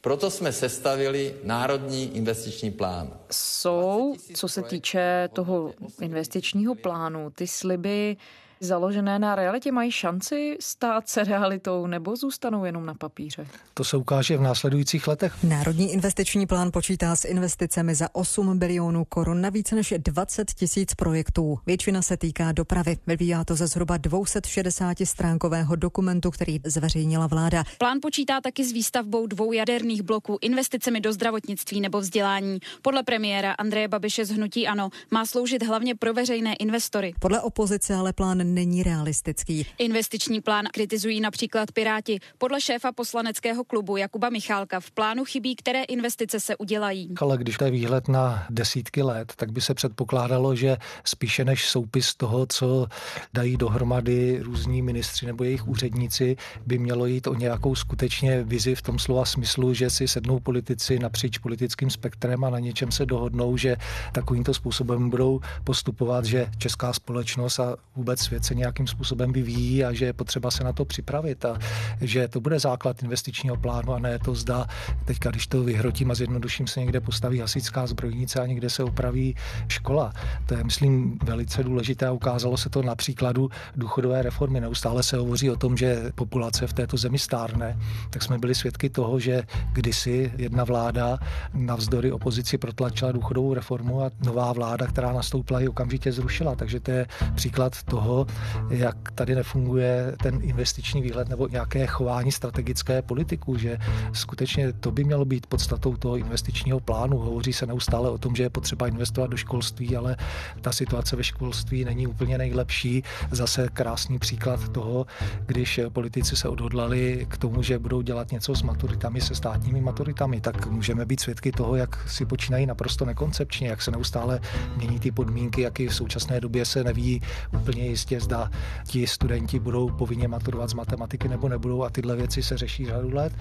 Proto 0.00 0.30
jsme 0.30 0.52
sestavili 0.52 1.34
Národní 1.44 2.16
investiční 2.16 2.70
plán. 2.70 3.10
Jsou, 3.30 4.14
co 4.34 4.48
se 4.48 4.62
týče 4.62 5.28
toho 5.32 5.72
investičního 6.00 6.74
plánu, 6.74 7.30
ty 7.30 7.46
sliby 7.46 8.16
založené 8.64 9.18
na 9.18 9.34
realitě 9.34 9.72
mají 9.72 9.90
šanci 9.90 10.56
stát 10.60 11.08
se 11.08 11.24
realitou 11.24 11.86
nebo 11.86 12.16
zůstanou 12.16 12.64
jenom 12.64 12.86
na 12.86 12.94
papíře? 12.94 13.46
To 13.74 13.84
se 13.84 13.96
ukáže 13.96 14.36
v 14.36 14.40
následujících 14.40 15.08
letech. 15.08 15.44
Národní 15.44 15.92
investiční 15.92 16.46
plán 16.46 16.70
počítá 16.72 17.16
s 17.16 17.24
investicemi 17.24 17.94
za 17.94 18.08
8 18.12 18.58
bilionů 18.58 19.04
korun 19.04 19.40
na 19.40 19.50
více 19.50 19.74
než 19.74 19.94
20 19.98 20.50
tisíc 20.54 20.94
projektů. 20.94 21.58
Většina 21.66 22.02
se 22.02 22.16
týká 22.16 22.52
dopravy. 22.52 22.96
Vyvíjá 23.06 23.44
to 23.44 23.54
ze 23.54 23.66
zhruba 23.66 23.96
260 23.96 24.96
stránkového 25.04 25.76
dokumentu, 25.76 26.30
který 26.30 26.60
zveřejnila 26.66 27.26
vláda. 27.26 27.64
Plán 27.78 27.98
počítá 28.02 28.40
taky 28.40 28.64
s 28.64 28.72
výstavbou 28.72 29.26
dvou 29.26 29.52
jaderných 29.52 30.02
bloků, 30.02 30.38
investicemi 30.40 31.00
do 31.00 31.12
zdravotnictví 31.12 31.80
nebo 31.80 32.00
vzdělání. 32.00 32.58
Podle 32.82 33.02
premiéra 33.02 33.52
Andreje 33.52 33.88
Babiše 33.88 34.24
z 34.24 34.30
Hnutí 34.30 34.66
Ano 34.66 34.90
má 35.10 35.26
sloužit 35.26 35.62
hlavně 35.62 35.94
pro 35.94 36.14
veřejné 36.14 36.54
investory. 36.54 37.14
Podle 37.20 37.40
opozice 37.40 37.94
ale 37.94 38.12
plán 38.12 38.51
není 38.54 38.82
realistický. 38.82 39.66
Investiční 39.78 40.40
plán 40.40 40.64
kritizují 40.72 41.20
například 41.20 41.72
Piráti. 41.72 42.18
Podle 42.38 42.60
šéfa 42.60 42.92
poslaneckého 42.92 43.64
klubu 43.64 43.96
Jakuba 43.96 44.30
Michálka 44.30 44.80
v 44.80 44.90
plánu 44.90 45.24
chybí, 45.24 45.56
které 45.56 45.82
investice 45.82 46.40
se 46.40 46.56
udělají. 46.56 47.08
Ale 47.20 47.38
když 47.38 47.56
to 47.56 47.64
je 47.64 47.70
výhled 47.70 48.08
na 48.08 48.46
desítky 48.50 49.02
let, 49.02 49.32
tak 49.36 49.52
by 49.52 49.60
se 49.60 49.74
předpokládalo, 49.74 50.56
že 50.56 50.76
spíše 51.04 51.44
než 51.44 51.68
soupis 51.68 52.14
toho, 52.14 52.46
co 52.46 52.86
dají 53.34 53.56
dohromady 53.56 54.38
různí 54.42 54.82
ministři 54.82 55.26
nebo 55.26 55.44
jejich 55.44 55.68
úředníci, 55.68 56.36
by 56.66 56.78
mělo 56.78 57.06
jít 57.06 57.26
o 57.26 57.34
nějakou 57.34 57.74
skutečně 57.74 58.42
vizi 58.42 58.74
v 58.74 58.82
tom 58.82 58.98
slova 58.98 59.24
smyslu, 59.24 59.74
že 59.74 59.90
si 59.90 60.08
sednou 60.08 60.40
politici 60.40 60.98
napříč 60.98 61.38
politickým 61.38 61.90
spektrem 61.90 62.44
a 62.44 62.50
na 62.50 62.58
něčem 62.58 62.92
se 62.92 63.06
dohodnou, 63.06 63.56
že 63.56 63.76
takovýmto 64.12 64.54
způsobem 64.54 65.10
budou 65.10 65.40
postupovat, 65.64 66.24
že 66.24 66.46
česká 66.58 66.92
společnost 66.92 67.60
a 67.60 67.76
vůbec 67.96 68.20
svět 68.20 68.41
se 68.44 68.54
nějakým 68.54 68.86
způsobem 68.86 69.32
vyvíjí 69.32 69.84
a 69.84 69.92
že 69.92 70.04
je 70.04 70.12
potřeba 70.12 70.50
se 70.50 70.64
na 70.64 70.72
to 70.72 70.84
připravit 70.84 71.44
a 71.44 71.58
že 72.00 72.28
to 72.28 72.40
bude 72.40 72.58
základ 72.58 73.02
investičního 73.02 73.56
plánu 73.56 73.92
a 73.94 73.98
ne 73.98 74.18
to 74.18 74.34
zda 74.34 74.66
teďka, 75.04 75.30
když 75.30 75.46
to 75.46 75.62
vyhrotím 75.62 76.10
a 76.10 76.14
zjednoduším 76.14 76.66
se 76.66 76.80
někde 76.80 77.00
postaví 77.00 77.38
hasičská 77.38 77.86
zbrojnice 77.86 78.40
a 78.40 78.46
někde 78.46 78.70
se 78.70 78.84
opraví 78.84 79.36
škola. 79.68 80.12
To 80.46 80.54
je, 80.54 80.64
myslím, 80.64 81.18
velice 81.24 81.62
důležité 81.62 82.06
a 82.06 82.12
ukázalo 82.12 82.56
se 82.56 82.70
to 82.70 82.82
na 82.82 82.94
příkladu 82.94 83.50
důchodové 83.76 84.22
reformy. 84.22 84.60
Neustále 84.60 85.02
se 85.02 85.16
hovoří 85.16 85.50
o 85.50 85.56
tom, 85.56 85.76
že 85.76 86.12
populace 86.14 86.66
v 86.66 86.72
této 86.72 86.96
zemi 86.96 87.18
stárne, 87.18 87.78
tak 88.10 88.22
jsme 88.22 88.38
byli 88.38 88.54
svědky 88.54 88.90
toho, 88.90 89.20
že 89.20 89.42
kdysi 89.72 90.32
jedna 90.36 90.64
vláda 90.64 91.18
navzdory 91.54 92.12
opozici 92.12 92.58
protlačila 92.58 93.12
důchodovou 93.12 93.54
reformu 93.54 94.02
a 94.02 94.10
nová 94.24 94.52
vláda, 94.52 94.86
která 94.86 95.12
nastoupila, 95.12 95.60
ji 95.60 95.68
okamžitě 95.68 96.12
zrušila. 96.12 96.54
Takže 96.54 96.80
to 96.80 96.90
je 96.90 97.06
příklad 97.34 97.82
toho, 97.82 98.26
jak 98.70 99.10
tady 99.14 99.34
nefunguje 99.34 100.16
ten 100.22 100.38
investiční 100.42 101.02
výhled 101.02 101.28
nebo 101.28 101.48
nějaké 101.48 101.86
chování 101.86 102.32
strategické 102.32 103.02
politiku, 103.02 103.56
že 103.56 103.78
skutečně 104.12 104.72
to 104.72 104.90
by 104.90 105.04
mělo 105.04 105.24
být 105.24 105.46
podstatou 105.46 105.96
toho 105.96 106.16
investičního 106.16 106.80
plánu. 106.80 107.18
Hovoří 107.18 107.52
se 107.52 107.66
neustále 107.66 108.10
o 108.10 108.18
tom, 108.18 108.36
že 108.36 108.42
je 108.42 108.50
potřeba 108.50 108.86
investovat 108.86 109.30
do 109.30 109.36
školství, 109.36 109.96
ale 109.96 110.16
ta 110.60 110.72
situace 110.72 111.16
ve 111.16 111.24
školství 111.24 111.84
není 111.84 112.06
úplně 112.06 112.38
nejlepší. 112.38 113.02
Zase 113.30 113.68
krásný 113.72 114.18
příklad 114.18 114.68
toho, 114.68 115.06
když 115.46 115.80
politici 115.88 116.36
se 116.36 116.48
odhodlali 116.48 117.26
k 117.30 117.38
tomu, 117.38 117.62
že 117.62 117.78
budou 117.78 118.02
dělat 118.02 118.32
něco 118.32 118.54
s 118.54 118.62
maturitami, 118.62 119.20
se 119.20 119.34
státními 119.34 119.80
maturitami, 119.80 120.40
tak 120.40 120.66
můžeme 120.66 121.04
být 121.04 121.20
svědky 121.20 121.52
toho, 121.52 121.76
jak 121.76 122.08
si 122.08 122.26
počínají 122.26 122.66
naprosto 122.66 123.04
nekoncepčně, 123.04 123.68
jak 123.68 123.82
se 123.82 123.90
neustále 123.90 124.40
mění 124.76 125.00
ty 125.00 125.10
podmínky, 125.10 125.60
jak 125.62 125.80
i 125.80 125.88
v 125.88 125.94
současné 125.94 126.40
době 126.40 126.64
se 126.64 126.84
neví 126.84 127.22
úplně 127.54 127.86
jistě, 127.86 128.20
zda 128.22 128.50
ti 128.86 129.06
studenti 129.06 129.58
budou 129.58 129.90
povinně 129.90 130.28
maturovat 130.28 130.70
z 130.70 130.74
matematiky 130.74 131.28
nebo 131.28 131.48
nebudou 131.48 131.82
a 131.82 131.90
tyhle 131.90 132.16
věci 132.16 132.42
se 132.42 132.56
řeší 132.56 132.86
řadu 132.86 133.14
let. 133.14 133.32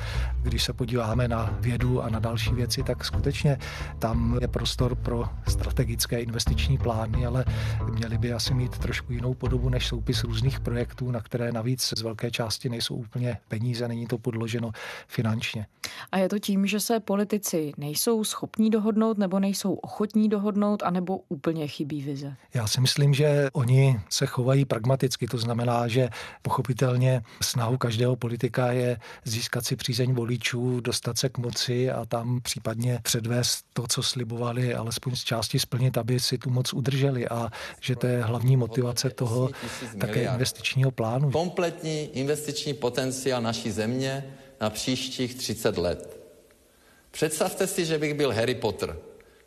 Když 0.42 0.64
se 0.64 0.74
podíváme 0.74 1.28
na 1.28 1.58
vědu 1.60 2.02
a 2.02 2.10
na 2.10 2.20
další 2.20 2.54
věci, 2.54 2.84
tak 2.84 3.06
skutečně 3.06 3.58
tam 4.00 4.38
je 4.42 4.48
prostor 4.48 4.96
pro 4.96 5.24
strategické 5.48 6.22
investiční 6.22 6.78
plány, 6.78 7.26
ale 7.26 7.46
měli 7.94 8.18
by 8.18 8.34
asi 8.34 8.54
mít 8.54 8.78
trošku 8.78 9.14
jinou 9.14 9.34
podobu 9.34 9.70
než 9.70 9.88
soupis 9.88 10.24
různých 10.24 10.60
projektů, 10.60 11.12
na 11.12 11.22
které 11.22 11.52
navíc 11.52 11.94
z 11.98 12.02
velké 12.02 12.32
části 12.32 12.70
nejsou 12.70 12.96
úplně 12.96 13.38
peníze, 13.48 13.88
není 13.88 14.08
to 14.08 14.18
podloženo 14.18 14.72
finančně. 15.08 15.66
A 16.12 16.18
je 16.18 16.30
to 16.30 16.40
tím, 16.40 16.68
že 16.68 16.80
se 16.80 17.00
politici 17.00 17.72
nejsou 17.78 18.24
schopní 18.24 18.70
dohodnout 18.70 19.18
nebo 19.18 19.40
nejsou 19.40 19.74
ochotní 19.74 20.30
dohodnout, 20.30 20.84
anebo 20.84 21.20
úplně 21.30 21.68
chybí 21.68 22.02
vize? 22.02 22.36
Já 22.54 22.68
si 22.68 22.82
myslím, 22.82 23.14
že 23.14 23.50
oni 23.54 24.00
se 24.10 24.26
chovají 24.26 24.61
pragmaticky. 24.66 25.28
To 25.28 25.38
znamená, 25.38 25.88
že 25.88 26.10
pochopitelně 26.42 27.22
snahou 27.42 27.78
každého 27.78 28.16
politika 28.16 28.72
je 28.72 28.98
získat 29.24 29.66
si 29.66 29.76
přízeň 29.76 30.14
voličů, 30.14 30.80
dostat 30.80 31.18
se 31.18 31.30
k 31.30 31.38
moci 31.38 31.92
a 31.92 32.06
tam 32.06 32.42
případně 32.42 33.00
předvést 33.04 33.66
to, 33.74 33.88
co 33.88 34.04
slibovali, 34.04 34.76
alespoň 34.76 35.16
z 35.16 35.24
části 35.24 35.60
splnit, 35.60 35.98
aby 35.98 36.20
si 36.20 36.38
tu 36.38 36.50
moc 36.50 36.74
udrželi 36.74 37.28
a 37.28 37.50
že 37.82 37.96
to 37.96 38.08
je 38.08 38.24
hlavní 38.24 38.58
motivace 38.58 39.10
toho 39.10 39.50
také 40.00 40.24
investičního 40.24 40.92
plánu. 40.92 41.32
Kompletní 41.32 42.10
investiční 42.14 42.74
potenciál 42.74 43.42
naší 43.42 43.72
země 43.72 44.36
na 44.62 44.70
příštích 44.70 45.36
30 45.36 45.78
let. 45.78 46.22
Představte 47.12 47.68
si, 47.68 47.86
že 47.86 47.98
bych 47.98 48.14
byl 48.14 48.32
Harry 48.32 48.56
Potter. 48.56 48.98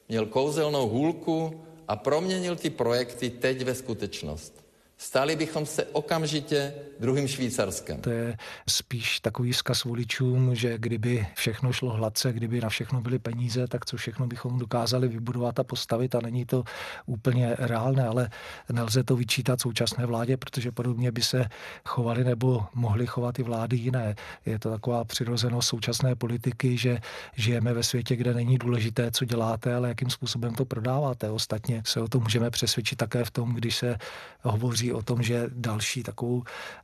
Měl 0.09 0.27
kouzelnou 0.27 0.89
hůlku 0.89 1.65
a 1.89 1.97
proměnil 1.97 2.57
ty 2.57 2.71
projekty 2.71 3.31
teď 3.31 3.65
ve 3.65 3.75
skutečnost. 3.75 4.64
Stali 4.97 5.37
bychom 5.37 5.67
se 5.67 5.85
okamžitě 5.85 6.75
druhým 7.01 7.29
Švýcarskem. 7.29 8.01
To 8.01 8.11
je 8.11 8.37
spíš 8.69 9.21
takový 9.21 9.53
zkaz 9.53 9.85
voličům, 9.85 10.55
že 10.55 10.79
kdyby 10.79 11.27
všechno 11.35 11.73
šlo 11.73 11.91
hladce, 11.91 12.33
kdyby 12.33 12.61
na 12.61 12.69
všechno 12.69 13.01
byly 13.01 13.19
peníze, 13.19 13.67
tak 13.69 13.87
co 13.87 13.97
všechno 13.97 14.27
bychom 14.27 14.59
dokázali 14.59 15.09
vybudovat 15.09 15.59
a 15.59 15.65
postavit 15.65 16.15
a 16.15 16.21
není 16.21 16.45
to 16.45 16.65
úplně 17.07 17.57
reálné, 17.59 18.07
ale 18.07 18.31
nelze 18.73 19.05
to 19.05 19.17
vyčítat 19.17 19.61
současné 19.61 20.07
vládě, 20.07 20.37
protože 20.37 20.73
podobně 20.73 21.13
by 21.13 21.23
se 21.23 21.45
chovali 21.85 22.25
nebo 22.25 22.67
mohly 22.75 23.07
chovat 23.07 23.39
i 23.39 23.43
vlády 23.43 23.77
jiné. 23.77 24.15
Je 24.47 24.59
to 24.59 24.71
taková 24.71 25.05
přirozenost 25.05 25.69
současné 25.69 26.15
politiky, 26.15 26.79
že 26.79 26.99
žijeme 27.37 27.75
ve 27.75 27.83
světě, 27.83 28.17
kde 28.17 28.35
není 28.35 28.59
důležité, 28.59 29.11
co 29.11 29.25
děláte, 29.25 29.75
ale 29.75 29.89
jakým 29.89 30.11
způsobem 30.11 30.55
to 30.55 30.65
prodáváte. 30.65 31.31
Ostatně 31.31 31.83
se 31.87 32.01
o 32.01 32.09
tom 32.09 32.23
můžeme 32.23 32.51
přesvědčit 32.51 32.97
také 32.97 33.25
v 33.25 33.31
tom, 33.31 33.55
když 33.55 33.77
se 33.77 33.99
hovoří 34.43 34.94
o 34.95 35.03
tom, 35.03 35.23
že 35.23 35.47
další 35.49 36.03
takovou 36.03 36.43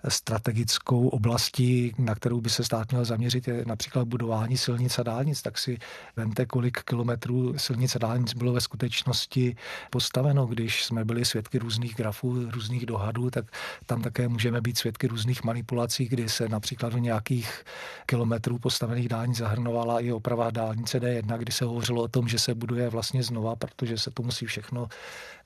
strategickou 0.09 1.09
oblastí, 1.09 1.95
na 1.99 2.15
kterou 2.15 2.41
by 2.41 2.51
se 2.51 2.65
stát 2.65 2.91
měl 2.91 3.05
zaměřit, 3.05 3.49
je 3.49 3.65
například 3.67 4.09
budování 4.09 4.57
silnic 4.57 4.99
a 4.99 5.03
dálnic. 5.03 5.43
Tak 5.43 5.59
si 5.59 5.79
vente, 6.17 6.47
kolik 6.47 6.83
kilometrů 6.83 7.59
silnic 7.59 7.97
a 7.97 7.99
dálnic 7.99 8.35
bylo 8.35 8.53
ve 8.53 8.61
skutečnosti 8.61 9.57
postaveno. 9.91 10.47
Když 10.47 10.85
jsme 10.85 11.05
byli 11.05 11.25
svědky 11.25 11.59
různých 11.59 11.95
grafů, 11.95 12.51
různých 12.51 12.87
dohadů, 12.87 13.31
tak 13.31 13.45
tam 13.87 14.03
také 14.03 14.29
můžeme 14.29 14.61
být 14.61 14.79
svědky 14.79 15.07
různých 15.07 15.45
manipulací, 15.45 16.09
kdy 16.09 16.29
se 16.29 16.49
například 16.49 16.93
do 16.93 16.99
nějakých 16.99 17.65
kilometrů 18.07 18.59
postavených 18.59 19.09
dálnic 19.09 19.37
zahrnovala 19.37 20.01
i 20.01 20.13
oprava 20.13 20.51
dálnice 20.51 21.01
D1, 21.01 21.39
kdy 21.39 21.53
se 21.53 21.65
hovořilo 21.65 22.03
o 22.03 22.09
tom, 22.09 22.29
že 22.29 22.39
se 22.39 22.55
buduje 22.55 22.89
vlastně 22.89 23.23
znova, 23.23 23.57
protože 23.57 23.99
se 23.99 24.11
to 24.11 24.23
musí 24.23 24.47
všechno 24.47 24.89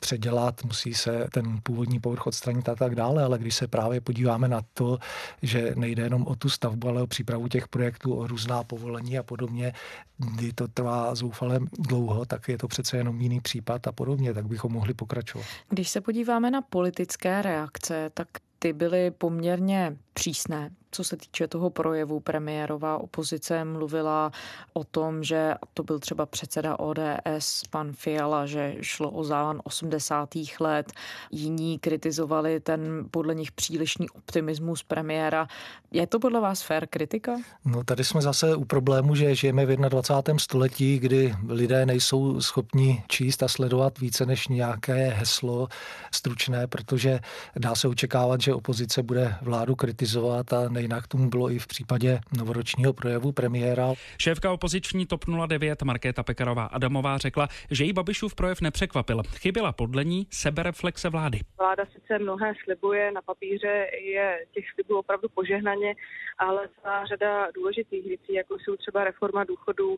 předělat, 0.05 0.65
musí 0.65 0.95
se 0.95 1.27
ten 1.33 1.61
původní 1.63 2.01
povrch 2.01 2.27
odstranit 2.27 2.69
a 2.69 2.75
tak 2.75 2.95
dále, 2.95 3.25
ale 3.25 3.39
když 3.39 3.55
se 3.55 3.69
právě 3.69 4.01
podíváme 4.01 4.49
na 4.49 4.61
to, 4.75 4.99
že 5.43 5.73
nejde 5.77 6.03
jenom 6.03 6.27
o 6.27 6.37
tu 6.37 6.49
stavbu, 6.49 6.89
ale 6.89 7.03
o 7.03 7.07
přípravu 7.07 7.49
těch 7.49 7.69
projektů, 7.69 8.15
o 8.15 8.27
různá 8.27 8.65
povolení 8.65 9.19
a 9.19 9.23
podobně, 9.23 9.73
kdy 10.19 10.53
to 10.53 10.69
trvá 10.69 11.15
zoufale 11.15 11.61
dlouho, 11.79 12.25
tak 12.25 12.49
je 12.49 12.59
to 12.59 12.69
přece 12.69 12.97
jenom 12.97 13.21
jiný 13.21 13.41
případ 13.41 13.87
a 13.87 13.93
podobně, 13.93 14.35
tak 14.35 14.47
bychom 14.47 14.73
mohli 14.73 14.95
pokračovat. 14.95 15.47
Když 15.69 15.89
se 15.89 16.01
podíváme 16.01 16.51
na 16.51 16.63
politické 16.63 17.43
reakce, 17.43 18.11
tak 18.15 18.29
ty 18.59 18.73
byly 18.73 19.11
poměrně 19.11 19.97
přísné 20.15 20.71
co 20.95 21.05
se 21.05 21.17
týče 21.17 21.49
toho 21.49 21.71
projevu 21.71 22.21
premiérová 22.21 22.99
opozice 22.99 23.65
mluvila 23.65 24.31
o 24.73 24.85
tom, 24.85 25.25
že 25.25 25.55
to 25.75 25.83
byl 25.83 25.99
třeba 25.99 26.27
předseda 26.27 26.79
ODS, 26.79 27.63
pan 27.71 27.93
Fiala, 27.93 28.47
že 28.47 28.77
šlo 28.81 29.11
o 29.11 29.25
závan 29.25 29.61
80. 29.65 30.29
let. 30.61 30.93
Jiní 31.31 31.79
kritizovali 31.79 32.61
ten 32.61 33.05
podle 33.11 33.35
nich 33.35 33.53
přílišný 33.53 34.11
optimismus 34.11 34.83
premiéra. 34.83 35.47
Je 35.91 36.07
to 36.07 36.21
podle 36.21 36.41
vás 36.41 36.63
fair 36.63 36.87
kritika? 36.87 37.37
No 37.65 37.85
tady 37.85 38.05
jsme 38.05 38.23
zase 38.23 38.57
u 38.57 38.65
problému, 38.65 39.15
že 39.15 39.35
žijeme 39.35 39.67
v 39.67 39.77
21. 39.77 40.39
století, 40.39 40.99
kdy 40.99 41.35
lidé 41.49 41.87
nejsou 41.87 42.41
schopni 42.41 43.03
číst 43.09 43.43
a 43.43 43.49
sledovat 43.49 43.99
více 43.99 44.27
než 44.27 44.49
nějaké 44.49 45.09
heslo 45.09 45.69
stručné, 46.13 46.67
protože 46.67 47.21
dá 47.57 47.75
se 47.75 47.89
očekávat, 47.89 48.41
že 48.41 48.55
opozice 48.55 49.03
bude 49.03 49.35
vládu 49.43 49.77
kritizovat 49.77 50.53
a 50.53 50.69
nejinak 50.85 51.07
tomu 51.07 51.31
bylo 51.31 51.51
i 51.51 51.59
v 51.59 51.67
případě 51.67 52.21
novoročního 52.39 52.93
projevu 52.93 53.33
premiéra. 53.33 53.93
Šéfka 54.19 54.53
opoziční 54.53 55.07
TOP 55.07 55.25
09 55.47 55.83
Markéta 55.83 56.23
Pekarová 56.23 56.65
Adamová 56.65 57.19
řekla, 57.19 57.49
že 57.71 57.85
jí 57.85 57.93
Babišův 57.93 58.35
projev 58.35 58.61
nepřekvapil. 58.61 59.23
Chyběla 59.37 59.73
podle 59.73 60.05
ní 60.05 60.27
sebereflexe 60.31 61.09
vlády. 61.09 61.41
Vláda 61.59 61.85
sice 61.93 62.19
mnohé 62.19 62.53
slibuje, 62.65 63.13
na 63.13 63.23
papíře 63.23 63.87
je 64.15 64.39
těch 64.55 64.65
slibů 64.75 64.99
opravdu 64.99 65.29
požehnaně, 65.35 65.95
ale 66.39 66.69
celá 66.83 67.07
řada 67.07 67.47
důležitých 67.55 68.05
věcí, 68.07 68.35
jako 68.35 68.57
jsou 68.59 68.77
třeba 68.77 69.05
reforma 69.05 69.45
důchodů 69.45 69.97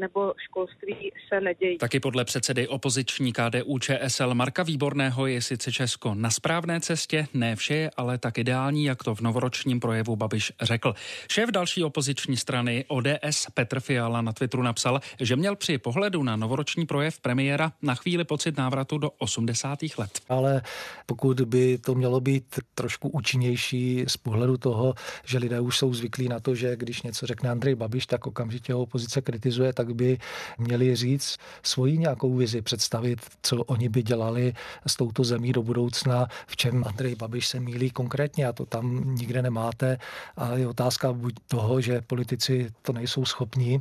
nebo 0.00 0.34
školství, 0.38 1.12
se 1.28 1.40
nedějí. 1.40 1.78
Taky 1.78 2.00
podle 2.00 2.24
předsedy 2.24 2.68
opoziční 2.68 3.32
KDU 3.32 3.78
ČSL 3.78 4.34
Marka 4.34 4.62
Výborného 4.62 5.26
je 5.26 5.42
sice 5.42 5.72
Česko 5.72 6.14
na 6.14 6.30
správné 6.30 6.80
cestě, 6.80 7.26
ne 7.34 7.56
vše 7.56 7.74
je 7.74 7.90
ale 7.96 8.18
tak 8.18 8.38
ideální, 8.38 8.84
jak 8.84 9.04
to 9.04 9.14
v 9.14 9.20
novoročním 9.20 9.80
projevu 9.80 10.15
Babiš 10.16 10.52
řekl. 10.62 10.94
Šéf 11.30 11.50
další 11.50 11.84
opoziční 11.84 12.36
strany 12.36 12.84
ODS 12.88 13.46
Petr 13.54 13.80
Fiala 13.80 14.20
na 14.20 14.32
Twitteru 14.32 14.62
napsal, 14.62 15.00
že 15.20 15.36
měl 15.36 15.56
při 15.56 15.78
pohledu 15.78 16.22
na 16.22 16.36
novoroční 16.36 16.86
projev 16.86 17.20
premiéra 17.20 17.72
na 17.82 17.94
chvíli 17.94 18.24
pocit 18.24 18.56
návratu 18.56 18.98
do 18.98 19.10
80. 19.18 19.78
let. 19.98 20.20
Ale 20.28 20.62
pokud 21.06 21.40
by 21.40 21.78
to 21.78 21.94
mělo 21.94 22.20
být 22.20 22.60
trošku 22.74 23.08
účinnější 23.08 24.04
z 24.08 24.16
pohledu 24.16 24.56
toho, 24.56 24.94
že 25.24 25.38
lidé 25.38 25.60
už 25.60 25.78
jsou 25.78 25.94
zvyklí 25.94 26.28
na 26.28 26.40
to, 26.40 26.54
že 26.54 26.76
když 26.76 27.02
něco 27.02 27.26
řekne 27.26 27.50
Andrej 27.50 27.74
Babiš, 27.74 28.06
tak 28.06 28.26
okamžitě 28.26 28.72
ho 28.72 28.82
opozice 28.82 29.20
kritizuje, 29.22 29.72
tak 29.72 29.94
by 29.94 30.18
měli 30.58 30.96
říct 30.96 31.36
svoji 31.62 31.98
nějakou 31.98 32.36
vizi, 32.36 32.62
představit, 32.62 33.20
co 33.42 33.56
oni 33.64 33.88
by 33.88 34.02
dělali 34.02 34.52
s 34.86 34.96
touto 34.96 35.24
zemí 35.24 35.52
do 35.52 35.62
budoucna, 35.62 36.26
v 36.46 36.56
čem 36.56 36.84
Andrej 36.86 37.14
Babiš 37.14 37.46
se 37.46 37.60
mílí 37.60 37.90
konkrétně 37.90 38.46
a 38.46 38.52
to 38.52 38.66
tam 38.66 39.14
nikde 39.14 39.42
nemáte. 39.42 39.98
A 40.36 40.52
je 40.52 40.68
otázka 40.68 41.12
buď 41.12 41.34
toho, 41.48 41.80
že 41.80 42.00
politici 42.00 42.70
to 42.82 42.92
nejsou 42.92 43.24
schopni 43.24 43.80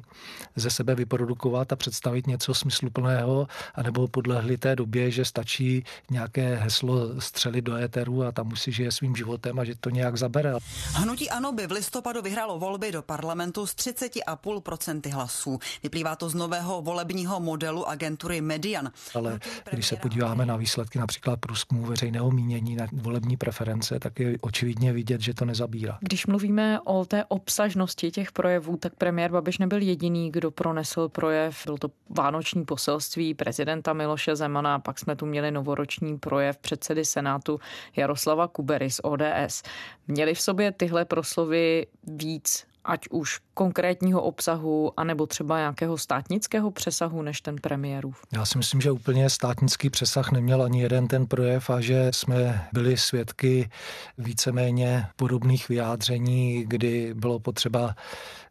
ze 0.56 0.70
sebe 0.70 0.96
vyprodukovat 0.96 1.74
a 1.74 1.76
představit 1.76 2.28
něco 2.28 2.54
smysluplného, 2.54 3.48
anebo 3.76 4.08
podlehli 4.08 4.58
té 4.58 4.76
době, 4.76 5.12
že 5.12 5.26
stačí 5.26 5.84
nějaké 6.12 6.56
heslo 6.56 7.22
střelit 7.22 7.66
do 7.66 7.76
éteru 7.76 8.24
a 8.24 8.32
tam 8.32 8.48
musí 8.48 8.72
žije 8.72 8.92
svým 8.92 9.16
životem 9.16 9.60
a 9.60 9.64
že 9.64 9.76
to 9.76 9.90
nějak 9.90 10.18
zabere. 10.18 10.54
Hnutí 10.94 11.30
Ano 11.30 11.52
by 11.52 11.68
v 11.68 11.72
listopadu 11.72 12.22
vyhrálo 12.22 12.60
volby 12.60 12.92
do 12.92 13.02
parlamentu 13.02 13.68
s 13.68 13.76
30,5% 13.76 15.14
hlasů. 15.14 15.60
Vyplývá 15.84 16.16
to 16.16 16.30
z 16.30 16.34
nového 16.34 16.82
volebního 16.82 17.40
modelu 17.40 17.90
agentury 17.90 18.42
Median. 18.42 18.92
Ale 19.16 19.40
když 19.72 19.88
se 19.88 19.96
podíváme 19.96 20.46
na 20.46 20.56
výsledky 20.56 21.00
například 21.00 21.40
průzkumu 21.40 21.86
veřejného 21.86 22.32
mínění 22.32 22.76
na 22.76 22.88
volební 22.94 23.38
preference, 23.38 24.00
tak 24.00 24.20
je 24.20 24.38
očividně 24.42 24.94
vidět, 24.94 25.22
že 25.22 25.34
to 25.34 25.46
nezabírá. 25.46 25.98
Když 26.02 26.15
mluvíme 26.26 26.80
o 26.82 27.06
té 27.06 27.26
obsažnosti 27.26 28.12
těch 28.12 28.32
projevů, 28.32 28.78
tak 28.78 28.96
premiér 28.96 29.32
Babiš 29.32 29.58
nebyl 29.58 29.82
jediný, 29.82 30.32
kdo 30.32 30.52
pronesl 30.52 31.10
projev. 31.10 31.66
Byl 31.66 31.78
to 31.78 31.88
vánoční 32.10 32.66
poselství 32.66 33.34
prezidenta 33.34 33.94
Miloše 33.94 34.36
Zemana, 34.36 34.80
pak 34.80 35.00
jsme 35.00 35.16
tu 35.16 35.26
měli 35.26 35.52
novoroční 35.52 36.18
projev 36.18 36.58
předsedy 36.58 37.06
Senátu 37.06 37.60
Jaroslava 37.96 38.48
Kubery 38.48 38.92
z 38.92 39.00
ODS. 39.04 39.64
Měli 40.08 40.34
v 40.34 40.42
sobě 40.42 40.72
tyhle 40.72 41.06
proslovy 41.06 41.88
víc 42.04 42.66
ať 42.86 43.08
už 43.10 43.40
konkrétního 43.56 44.22
obsahu, 44.22 44.92
anebo 44.98 45.26
třeba 45.26 45.58
nějakého 45.58 45.98
státnického 45.98 46.72
přesahu 46.72 47.22
než 47.22 47.42
ten 47.42 47.56
premiérův? 47.56 48.22
Já 48.34 48.46
si 48.46 48.58
myslím, 48.58 48.82
že 48.82 48.92
úplně 48.92 49.30
státnický 49.30 49.90
přesah 49.90 50.32
neměl 50.32 50.64
ani 50.64 50.82
jeden 50.82 51.08
ten 51.08 51.28
projev 51.28 51.70
a 51.70 51.82
že 51.82 52.12
jsme 52.14 52.68
byli 52.74 52.98
svědky 52.98 53.70
víceméně 54.18 55.08
podobných 55.16 55.70
vyjádření, 55.70 56.66
kdy 56.68 57.14
bylo 57.14 57.40
potřeba 57.40 57.96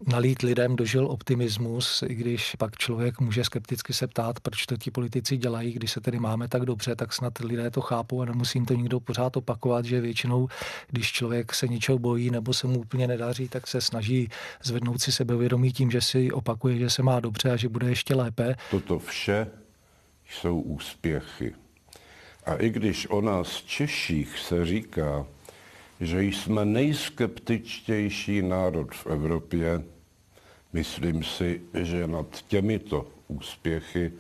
nalít 0.07 0.43
lidem 0.43 0.77
dožil 0.77 1.07
optimismus, 1.07 2.03
i 2.09 2.15
když 2.15 2.55
pak 2.59 2.77
člověk 2.77 3.21
může 3.21 3.45
skepticky 3.45 3.93
se 3.93 4.07
ptát, 4.07 4.41
proč 4.41 4.67
to 4.67 4.77
ti 4.77 4.91
politici 4.91 5.37
dělají, 5.37 5.73
když 5.73 5.93
se 5.93 6.01
tedy 6.01 6.19
máme 6.19 6.49
tak 6.49 6.65
dobře, 6.65 6.97
tak 6.97 7.13
snad 7.13 7.39
lidé 7.39 7.71
to 7.71 7.81
chápou 7.81 8.23
a 8.23 8.25
nemusím 8.25 8.67
to 8.67 8.75
nikdo 8.75 9.01
pořád 9.01 9.37
opakovat, 9.37 9.85
že 9.85 10.01
většinou, 10.01 10.49
když 10.89 11.13
člověk 11.13 11.55
se 11.55 11.69
něčeho 11.69 11.99
bojí 11.99 12.31
nebo 12.31 12.55
se 12.55 12.67
mu 12.67 12.81
úplně 12.81 13.07
nedaří, 13.07 13.49
tak 13.49 13.67
se 13.67 13.81
snaží 13.81 14.29
zvednout 14.63 14.94
si 15.03 15.13
sebevědomí 15.13 15.73
tím, 15.73 15.91
že 15.91 16.01
si 16.01 16.33
opakuje, 16.33 16.79
že 16.79 16.91
se 16.91 17.03
má 17.03 17.21
dobře 17.21 17.51
a 17.51 17.57
že 17.57 17.69
bude 17.69 17.89
ještě 17.89 18.15
lépe. 18.15 18.55
Toto 18.71 18.99
vše 18.99 19.47
jsou 20.31 20.61
úspěchy. 20.61 21.55
A 22.47 22.55
i 22.55 22.71
když 22.71 23.07
o 23.11 23.21
nás 23.21 23.63
Češích 23.63 24.39
se 24.39 24.67
říká, 24.67 25.27
že 26.01 26.23
jsme 26.23 26.65
nejskeptičtější 26.65 28.43
národ 28.43 28.95
v 28.95 29.07
Evropě, 29.07 29.85
myslím 30.73 31.25
si, 31.25 31.61
že 31.75 32.07
nad 32.07 32.27
těmito 32.49 33.07
úspěchy 33.29 34.13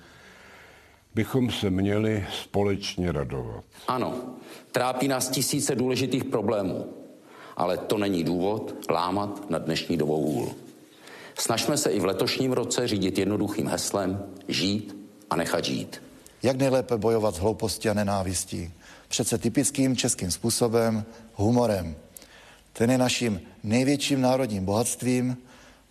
bychom 1.14 1.50
se 1.50 1.70
měli 1.70 2.26
společně 2.32 3.12
radovat. 3.12 3.64
Ano, 3.88 4.14
trápí 4.72 5.08
nás 5.08 5.28
tisíce 5.28 5.74
důležitých 5.74 6.24
problémů, 6.24 6.94
ale 7.56 7.78
to 7.78 7.98
není 7.98 8.24
důvod 8.24 8.74
lámat 8.90 9.50
na 9.50 9.58
dnešní 9.58 9.96
dobou 9.96 10.32
vůl. 10.32 10.63
Snažme 11.38 11.76
se 11.76 11.90
i 11.90 12.00
v 12.00 12.04
letošním 12.04 12.52
roce 12.52 12.88
řídit 12.88 13.18
jednoduchým 13.18 13.66
heslem 13.66 14.22
žít 14.48 14.96
a 15.30 15.36
nechat 15.36 15.64
žít. 15.64 16.02
Jak 16.42 16.56
nejlépe 16.56 16.96
bojovat 16.96 17.34
s 17.34 17.38
hloupostí 17.38 17.88
a 17.88 17.94
nenávistí? 17.94 18.72
Přece 19.08 19.38
typickým 19.38 19.96
českým 19.96 20.30
způsobem, 20.30 21.04
humorem. 21.34 21.96
Ten 22.72 22.90
je 22.90 22.98
naším 22.98 23.40
největším 23.62 24.20
národním 24.20 24.64
bohatstvím, 24.64 25.36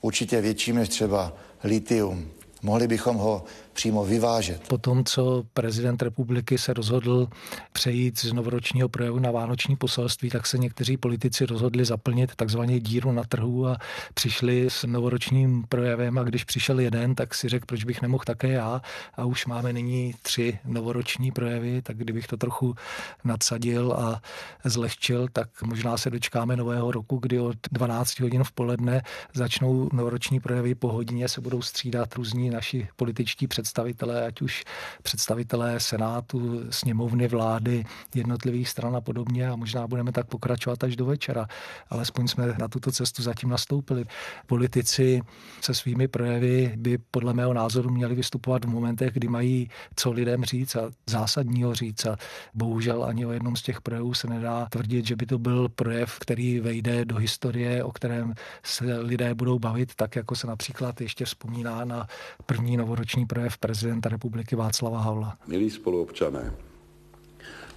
určitě 0.02 0.42
větším 0.42 0.76
než 0.76 0.90
třeba 0.90 1.34
litium. 1.64 2.32
Mohli 2.62 2.88
bychom 2.88 3.16
ho 3.16 3.44
přímo 3.74 4.06
vyvážet. 4.06 4.68
Po 4.68 4.78
tom, 4.78 5.04
co 5.04 5.44
prezident 5.54 6.02
republiky 6.02 6.58
se 6.58 6.74
rozhodl 6.74 7.28
přejít 7.72 8.20
z 8.20 8.34
novoročního 8.34 8.90
projevu 8.90 9.20
na 9.20 9.32
vánoční 9.32 9.76
poselství, 9.76 10.30
tak 10.30 10.48
se 10.48 10.58
někteří 10.58 10.98
politici 10.98 11.46
rozhodli 11.46 11.86
zaplnit 11.86 12.36
takzvaně 12.36 12.80
díru 12.80 13.12
na 13.12 13.24
trhu 13.24 13.68
a 13.68 13.78
přišli 14.14 14.70
s 14.70 14.84
novoročním 14.88 15.64
projevem. 15.70 16.18
A 16.18 16.24
když 16.24 16.44
přišel 16.44 16.80
jeden, 16.80 17.16
tak 17.16 17.36
si 17.36 17.50
řekl, 17.50 17.66
proč 17.66 17.84
bych 17.84 18.02
nemohl 18.02 18.24
také 18.24 18.48
já? 18.48 18.82
A 19.16 19.26
už 19.26 19.46
máme 19.46 19.74
nyní 19.74 20.14
tři 20.22 20.60
novoroční 20.66 21.32
projevy, 21.32 21.82
tak 21.82 21.98
kdybych 21.98 22.28
to 22.28 22.38
trochu 22.38 22.76
nadsadil 23.24 23.94
a 23.94 24.22
zlehčil, 24.66 25.28
tak 25.34 25.62
možná 25.62 25.98
se 25.98 26.10
dočkáme 26.10 26.56
nového 26.56 26.92
roku, 26.92 27.18
kdy 27.18 27.40
od 27.40 27.58
12 27.72 28.20
hodin 28.20 28.44
v 28.44 28.52
poledne 28.52 29.02
začnou 29.34 29.90
novoroční 29.94 30.40
projevy, 30.40 30.76
po 30.76 30.88
hodině 30.92 31.30
se 31.30 31.42
budou 31.42 31.62
střídat 31.62 32.16
různí 32.16 32.50
naši 32.50 32.88
političtí 32.96 33.48
představitelé 33.48 33.62
představitelé, 33.63 34.26
ať 34.26 34.41
už 34.41 34.63
představitelé 35.04 35.80
Senátu, 35.80 36.62
sněmovny, 36.69 37.28
vlády, 37.28 37.86
jednotlivých 38.15 38.69
stran 38.69 38.95
a 38.95 39.02
podobně 39.02 39.49
a 39.49 39.56
možná 39.56 39.88
budeme 39.88 40.12
tak 40.12 40.28
pokračovat 40.28 40.84
až 40.84 40.95
do 40.95 41.06
večera. 41.06 41.47
Alespoň 41.89 42.28
jsme 42.28 42.56
na 42.60 42.67
tuto 42.67 42.91
cestu 42.91 43.23
zatím 43.23 43.49
nastoupili. 43.49 44.06
Politici 44.47 45.21
se 45.62 45.73
svými 45.73 46.08
projevy 46.08 46.73
by 46.78 46.97
podle 46.97 47.34
mého 47.34 47.54
názoru 47.54 47.89
měli 47.89 48.15
vystupovat 48.15 48.65
v 48.65 48.69
momentech, 48.69 49.13
kdy 49.13 49.28
mají 49.28 49.69
co 49.95 50.12
lidem 50.12 50.43
říct 50.43 50.76
a 50.76 50.91
zásadního 51.10 51.76
říct. 51.76 52.06
A 52.06 52.17
bohužel 52.54 53.04
ani 53.04 53.26
o 53.26 53.32
jednom 53.32 53.56
z 53.56 53.62
těch 53.62 53.82
projevů 53.82 54.13
se 54.13 54.28
nedá 54.28 54.67
tvrdit, 54.69 55.08
že 55.08 55.15
by 55.15 55.26
to 55.26 55.38
byl 55.39 55.69
projev, 55.69 56.19
který 56.19 56.60
vejde 56.60 57.06
do 57.06 57.15
historie, 57.15 57.84
o 57.84 57.91
kterém 57.91 58.34
se 58.63 58.99
lidé 58.99 59.34
budou 59.34 59.60
bavit, 59.60 59.95
tak 59.95 60.15
jako 60.15 60.36
se 60.36 60.47
například 60.47 61.02
ještě 61.02 61.26
vzpomíná 61.26 61.86
na 61.86 62.08
první 62.45 62.78
novoroční 62.78 63.26
projev 63.26 63.53
projev 63.54 63.58
prezidenta 63.58 64.10
republiky 64.10 64.56
Václava 64.56 65.00
Havla. 65.00 65.38
Milí 65.48 65.70
spoluobčané, 65.70 66.54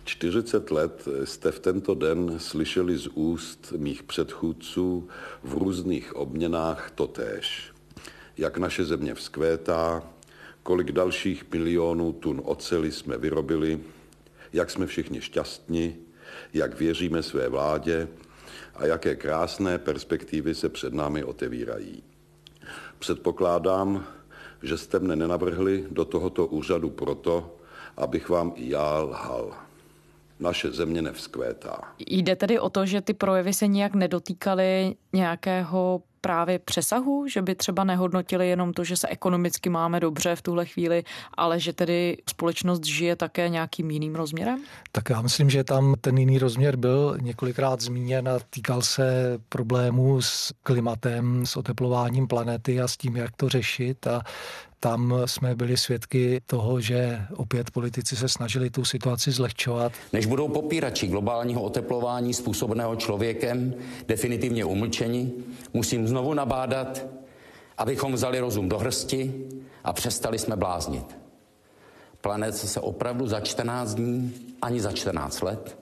40 0.05 0.71
let 0.71 1.09
jste 1.25 1.53
v 1.53 1.59
tento 1.59 1.95
den 1.95 2.39
slyšeli 2.39 2.99
z 2.99 3.07
úst 3.15 3.73
mých 3.77 4.03
předchůdců 4.03 5.09
v 5.43 5.53
různých 5.53 6.17
obměnách 6.17 6.91
totéž. 6.95 7.73
Jak 8.37 8.59
naše 8.59 8.85
země 8.85 9.15
vzkvétá, 9.15 10.03
kolik 10.63 10.93
dalších 10.93 11.45
milionů 11.53 12.13
tun 12.13 12.41
oceli 12.45 12.93
jsme 12.93 13.19
vyrobili, 13.19 13.81
jak 14.53 14.71
jsme 14.71 14.87
všichni 14.87 15.21
šťastní, 15.21 15.97
jak 16.53 16.79
věříme 16.79 17.23
své 17.23 17.49
vládě 17.49 18.09
a 18.75 18.87
jaké 18.87 19.17
krásné 19.17 19.79
perspektivy 19.79 20.55
se 20.55 20.69
před 20.69 20.95
námi 20.95 21.25
otevírají. 21.25 22.03
Předpokládám, 22.99 24.07
že 24.63 24.79
jste 24.79 24.99
mne 24.99 25.17
nenavrhli 25.17 25.85
do 25.91 26.05
tohoto 26.05 26.47
úřadu 26.47 26.91
proto, 26.91 27.57
abych 27.97 28.29
vám 28.29 28.53
i 28.57 28.71
já 28.71 28.99
lhal. 28.99 29.53
Naše 30.41 30.73
země 30.73 31.03
nevzkvétá. 31.03 31.81
Jde 31.99 32.37
tedy 32.37 32.61
o 32.61 32.71
to, 32.71 32.87
že 32.87 33.01
ty 33.01 33.15
projevy 33.15 33.55
se 33.55 33.67
nijak 33.67 33.95
nedotýkaly 33.95 34.97
nějakého 35.13 36.03
právě 36.27 36.59
přesahu, 36.59 37.29
že 37.29 37.43
by 37.43 37.55
třeba 37.55 37.85
nehodnotili 37.85 38.49
jenom 38.49 38.73
to, 38.73 38.85
že 38.85 38.97
se 38.97 39.09
ekonomicky 39.09 39.71
máme 39.71 40.01
dobře 40.01 40.37
v 40.37 40.43
tuhle 40.43 40.67
chvíli, 40.67 41.05
ale 41.35 41.61
že 41.61 41.73
tedy 41.73 42.17
společnost 42.31 42.85
žije 42.85 43.17
také 43.17 43.49
nějakým 43.49 43.91
jiným 43.91 44.15
rozměrem? 44.15 44.63
Tak 44.93 45.11
já 45.11 45.23
myslím, 45.23 45.51
že 45.51 45.65
tam 45.65 45.95
ten 46.01 46.19
jiný 46.19 46.39
rozměr 46.39 46.77
byl 46.77 47.19
několikrát 47.21 47.81
zmíněn 47.81 48.29
a 48.29 48.39
týkal 48.51 48.83
se 48.83 49.39
problémů 49.49 50.23
s 50.23 50.53
klimatem, 50.63 51.47
s 51.47 51.57
oteplováním 51.57 52.27
planety 52.27 52.81
a 52.81 52.89
s 52.89 52.97
tím, 52.97 53.17
jak 53.17 53.31
to 53.37 53.49
řešit 53.49 54.07
a 54.07 54.23
tam 54.81 55.15
jsme 55.27 55.55
byli 55.55 55.77
svědky 55.77 56.41
toho, 56.47 56.81
že 56.81 57.27
opět 57.37 57.71
politici 57.71 58.17
se 58.17 58.29
snažili 58.29 58.71
tu 58.71 58.85
situaci 58.85 59.33
zlehčovat. 59.33 59.93
Než 60.13 60.27
budou 60.27 60.49
popírači 60.49 61.07
globálního 61.07 61.63
oteplování 61.63 62.35
způsobeného 62.35 62.97
člověkem 62.97 63.75
definitivně 64.09 64.65
umlčeni, 64.65 65.33
musím 65.73 66.09
znovu 66.09 66.35
nabádat, 66.35 67.07
abychom 67.79 68.13
vzali 68.13 68.41
rozum 68.41 68.69
do 68.69 68.79
hrsti 68.79 69.35
a 69.85 69.93
přestali 69.93 70.39
jsme 70.39 70.57
bláznit. 70.57 71.17
Planet 72.21 72.57
se 72.57 72.81
opravdu 72.81 73.27
za 73.27 73.41
14 73.41 73.95
dní, 73.95 74.35
ani 74.63 74.81
za 74.81 74.93
14 74.93 75.43
let, 75.43 75.79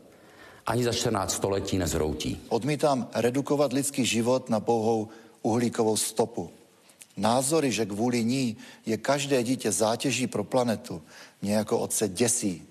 ani 0.67 0.85
za 0.85 0.93
14 0.93 1.33
století 1.33 1.79
nezhroutí. 1.79 2.41
Odmítám 2.49 3.09
redukovat 3.15 3.73
lidský 3.73 4.05
život 4.05 4.51
na 4.51 4.61
pouhou 4.61 5.09
uhlíkovou 5.43 5.97
stopu. 5.97 6.51
Názory, 7.17 7.73
že 7.73 7.87
kvůli 7.87 8.25
ní 8.25 8.57
je 8.87 8.97
každé 8.97 9.43
dítě 9.43 9.73
zátěží 9.73 10.27
pro 10.27 10.45
planetu, 10.45 11.03
mě 11.43 11.55
jako 11.55 11.79
otce 11.79 12.09
děsí. 12.09 12.63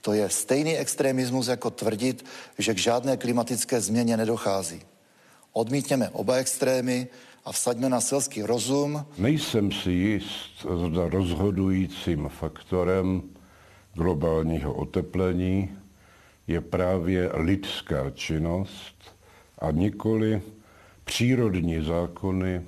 To 0.00 0.12
je 0.12 0.28
stejný 0.28 0.76
extremismus, 0.76 1.48
jako 1.48 1.70
tvrdit, 1.70 2.24
že 2.58 2.74
k 2.74 2.78
žádné 2.78 3.16
klimatické 3.16 3.80
změně 3.80 4.16
nedochází. 4.16 4.80
Odmítněme 5.52 6.08
oba 6.08 6.34
extrémy 6.34 7.08
a 7.44 7.52
vsaďme 7.52 7.88
na 7.88 8.00
selský 8.00 8.42
rozum. 8.42 9.06
Nejsem 9.18 9.72
si 9.72 9.90
jist, 9.90 10.66
zda 10.88 11.08
rozhodujícím 11.08 12.28
faktorem 12.28 13.22
globálního 13.94 14.74
oteplení 14.74 15.78
je 16.46 16.60
právě 16.60 17.30
lidská 17.34 18.10
činnost 18.10 18.94
a 19.58 19.70
nikoli 19.70 20.42
přírodní 21.04 21.84
zákony 21.84 22.62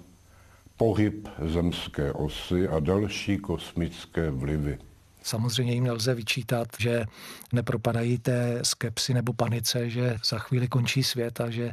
pohyb 0.77 1.29
zemské 1.43 2.13
osy 2.13 2.69
a 2.69 2.81
další 2.81 3.39
kosmické 3.39 4.31
vlivy. 4.31 4.79
Samozřejmě 5.23 5.73
jim 5.73 5.85
nelze 5.85 6.15
vyčítat, 6.15 6.69
že 6.79 7.05
nepropadají 7.53 8.19
té 8.19 8.59
skepsy 8.63 9.15
nebo 9.15 9.33
panice, 9.33 9.91
že 9.91 10.17
za 10.25 10.39
chvíli 10.39 10.69
končí 10.69 11.03
svět 11.03 11.41
a 11.41 11.51
že 11.51 11.73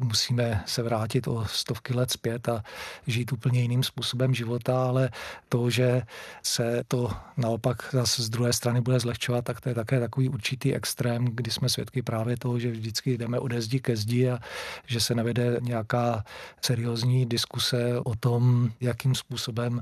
musíme 0.00 0.62
se 0.66 0.82
vrátit 0.82 1.28
o 1.28 1.46
stovky 1.46 1.94
let 1.94 2.10
zpět 2.10 2.48
a 2.48 2.62
žít 3.06 3.32
úplně 3.32 3.60
jiným 3.60 3.82
způsobem 3.82 4.34
života, 4.34 4.84
ale 4.84 5.10
to, 5.48 5.70
že 5.70 6.02
se 6.42 6.82
to 6.88 7.12
naopak 7.36 7.88
zase 7.92 8.22
z 8.22 8.28
druhé 8.28 8.52
strany 8.52 8.80
bude 8.80 9.00
zlehčovat, 9.00 9.44
tak 9.44 9.60
to 9.60 9.68
je 9.68 9.74
také 9.74 10.00
takový 10.00 10.28
určitý 10.28 10.74
extrém, 10.74 11.24
kdy 11.24 11.50
jsme 11.50 11.68
svědky 11.68 12.02
právě 12.02 12.36
toho, 12.36 12.58
že 12.58 12.70
vždycky 12.70 13.18
jdeme 13.18 13.38
ode 13.38 13.62
zdi 13.62 13.80
ke 13.80 13.96
zdi 13.96 14.30
a 14.30 14.38
že 14.86 15.00
se 15.00 15.14
nevede 15.14 15.58
nějaká 15.60 16.24
seriózní 16.60 17.26
diskuse 17.26 17.98
o 18.04 18.14
tom, 18.14 18.70
jakým 18.80 19.14
způsobem 19.14 19.80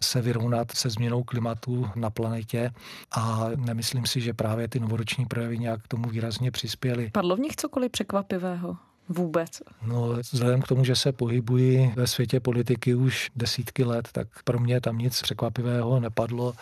se 0.00 0.22
vyrovnat 0.22 0.72
se 0.72 0.90
změnou 0.90 1.22
klimatu 1.22 1.90
na 1.94 2.10
planetě 2.10 2.70
a 3.10 3.48
nemyslím 3.56 4.06
si, 4.06 4.20
že 4.20 4.34
právě 4.34 4.68
ty 4.68 4.80
novoroční 4.80 5.26
projevy 5.26 5.58
nějak 5.58 5.82
k 5.82 5.88
tomu 5.88 6.08
výrazně 6.08 6.50
přispěly. 6.50 7.10
Padlo 7.12 7.36
v 7.36 7.40
nich 7.40 7.56
cokoliv 7.56 7.92
překvapivého? 7.92 8.76
Vůbec. 9.08 9.62
No, 9.86 10.08
vzhledem 10.32 10.62
k 10.62 10.68
tomu, 10.68 10.84
že 10.84 10.96
se 10.96 11.12
pohybují 11.12 11.92
ve 11.96 12.06
světě 12.06 12.40
politiky 12.40 12.94
už 12.94 13.30
desítky 13.36 13.84
let, 13.84 14.08
tak 14.12 14.28
pro 14.44 14.58
mě 14.58 14.80
tam 14.80 14.98
nic 14.98 15.22
překvapivého 15.22 16.00
nepadlo. 16.00 16.54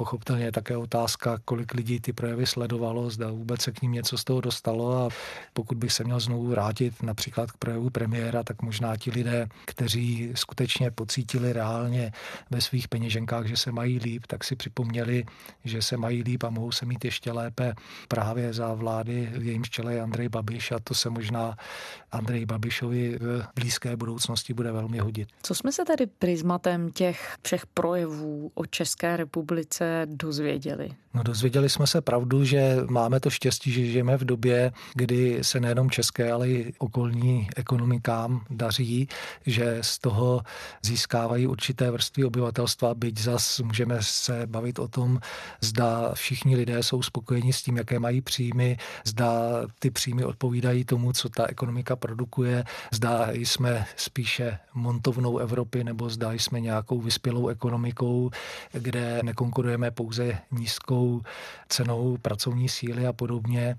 Pochopitelně 0.00 0.44
je 0.44 0.52
také 0.52 0.76
otázka, 0.76 1.38
kolik 1.44 1.74
lidí 1.74 2.00
ty 2.00 2.12
projevy 2.12 2.46
sledovalo, 2.46 3.10
zda 3.10 3.30
vůbec 3.30 3.62
se 3.62 3.72
k 3.72 3.82
ním 3.82 3.92
něco 3.92 4.18
z 4.18 4.24
toho 4.24 4.40
dostalo 4.40 4.98
a 4.98 5.08
pokud 5.52 5.78
bych 5.78 5.92
se 5.92 6.04
měl 6.04 6.20
znovu 6.20 6.46
vrátit 6.46 7.02
například 7.02 7.52
k 7.52 7.56
projevu 7.56 7.90
premiéra, 7.90 8.42
tak 8.42 8.62
možná 8.62 8.96
ti 8.96 9.10
lidé, 9.10 9.48
kteří 9.66 10.32
skutečně 10.34 10.90
pocítili 10.90 11.52
reálně 11.52 12.12
ve 12.50 12.60
svých 12.60 12.88
peněženkách, 12.88 13.46
že 13.46 13.56
se 13.56 13.72
mají 13.72 13.98
líp, 13.98 14.26
tak 14.26 14.44
si 14.44 14.56
připomněli, 14.56 15.24
že 15.64 15.82
se 15.82 15.96
mají 15.96 16.22
líp 16.22 16.44
a 16.44 16.50
mohou 16.50 16.72
se 16.72 16.86
mít 16.86 17.04
ještě 17.04 17.32
lépe 17.32 17.74
právě 18.08 18.52
za 18.52 18.74
vlády, 18.74 19.32
v 19.36 19.42
jejím 19.46 19.64
čele 19.64 19.94
je 19.94 20.00
Andrej 20.00 20.28
Babiš 20.28 20.72
a 20.72 20.78
to 20.84 20.94
se 20.94 21.10
možná 21.10 21.56
Andrej 22.12 22.46
Babišovi 22.46 23.18
v 23.18 23.46
blízké 23.54 23.96
budoucnosti 23.96 24.54
bude 24.54 24.72
velmi 24.72 24.98
hodit. 24.98 25.28
Co 25.42 25.54
jsme 25.54 25.72
se 25.72 25.84
tady 25.84 26.06
prismatem 26.06 26.92
těch 26.92 27.36
všech 27.42 27.66
projevů 27.66 28.50
o 28.54 28.66
České 28.66 29.16
republice 29.16 29.89
dozvěděli? 30.04 30.90
No 31.14 31.22
dozvěděli 31.22 31.68
jsme 31.68 31.86
se 31.86 32.00
pravdu, 32.00 32.44
že 32.44 32.76
máme 32.88 33.20
to 33.20 33.30
štěstí, 33.30 33.72
že 33.72 33.86
žijeme 33.86 34.16
v 34.16 34.24
době, 34.24 34.72
kdy 34.94 35.38
se 35.42 35.60
nejenom 35.60 35.90
české, 35.90 36.32
ale 36.32 36.48
i 36.48 36.72
okolní 36.78 37.48
ekonomikám 37.56 38.44
daří, 38.50 39.08
že 39.46 39.78
z 39.80 39.98
toho 39.98 40.42
získávají 40.82 41.46
určité 41.46 41.90
vrstvy 41.90 42.24
obyvatelstva, 42.24 42.94
byť 42.94 43.18
zas 43.18 43.60
můžeme 43.60 43.96
se 44.00 44.46
bavit 44.46 44.78
o 44.78 44.88
tom, 44.88 45.20
zda 45.60 46.12
všichni 46.14 46.56
lidé 46.56 46.82
jsou 46.82 47.02
spokojeni 47.02 47.52
s 47.52 47.62
tím, 47.62 47.76
jaké 47.76 47.98
mají 47.98 48.20
příjmy, 48.20 48.76
zda 49.04 49.30
ty 49.78 49.90
příjmy 49.90 50.24
odpovídají 50.24 50.84
tomu, 50.84 51.12
co 51.12 51.28
ta 51.28 51.46
ekonomika 51.46 51.96
produkuje, 51.96 52.64
zda 52.92 53.32
jsme 53.32 53.86
spíše 53.96 54.58
montovnou 54.74 55.38
Evropy, 55.38 55.84
nebo 55.84 56.10
zda 56.10 56.32
jsme 56.32 56.60
nějakou 56.60 57.00
vyspělou 57.00 57.48
ekonomikou, 57.48 58.30
kde 58.72 59.20
nekonkurujeme 59.22 59.79
pouze 59.90 60.38
nízkou 60.50 61.22
cenou 61.68 62.16
pracovní 62.22 62.68
síly 62.68 63.06
a 63.06 63.12
podobně. 63.12 63.76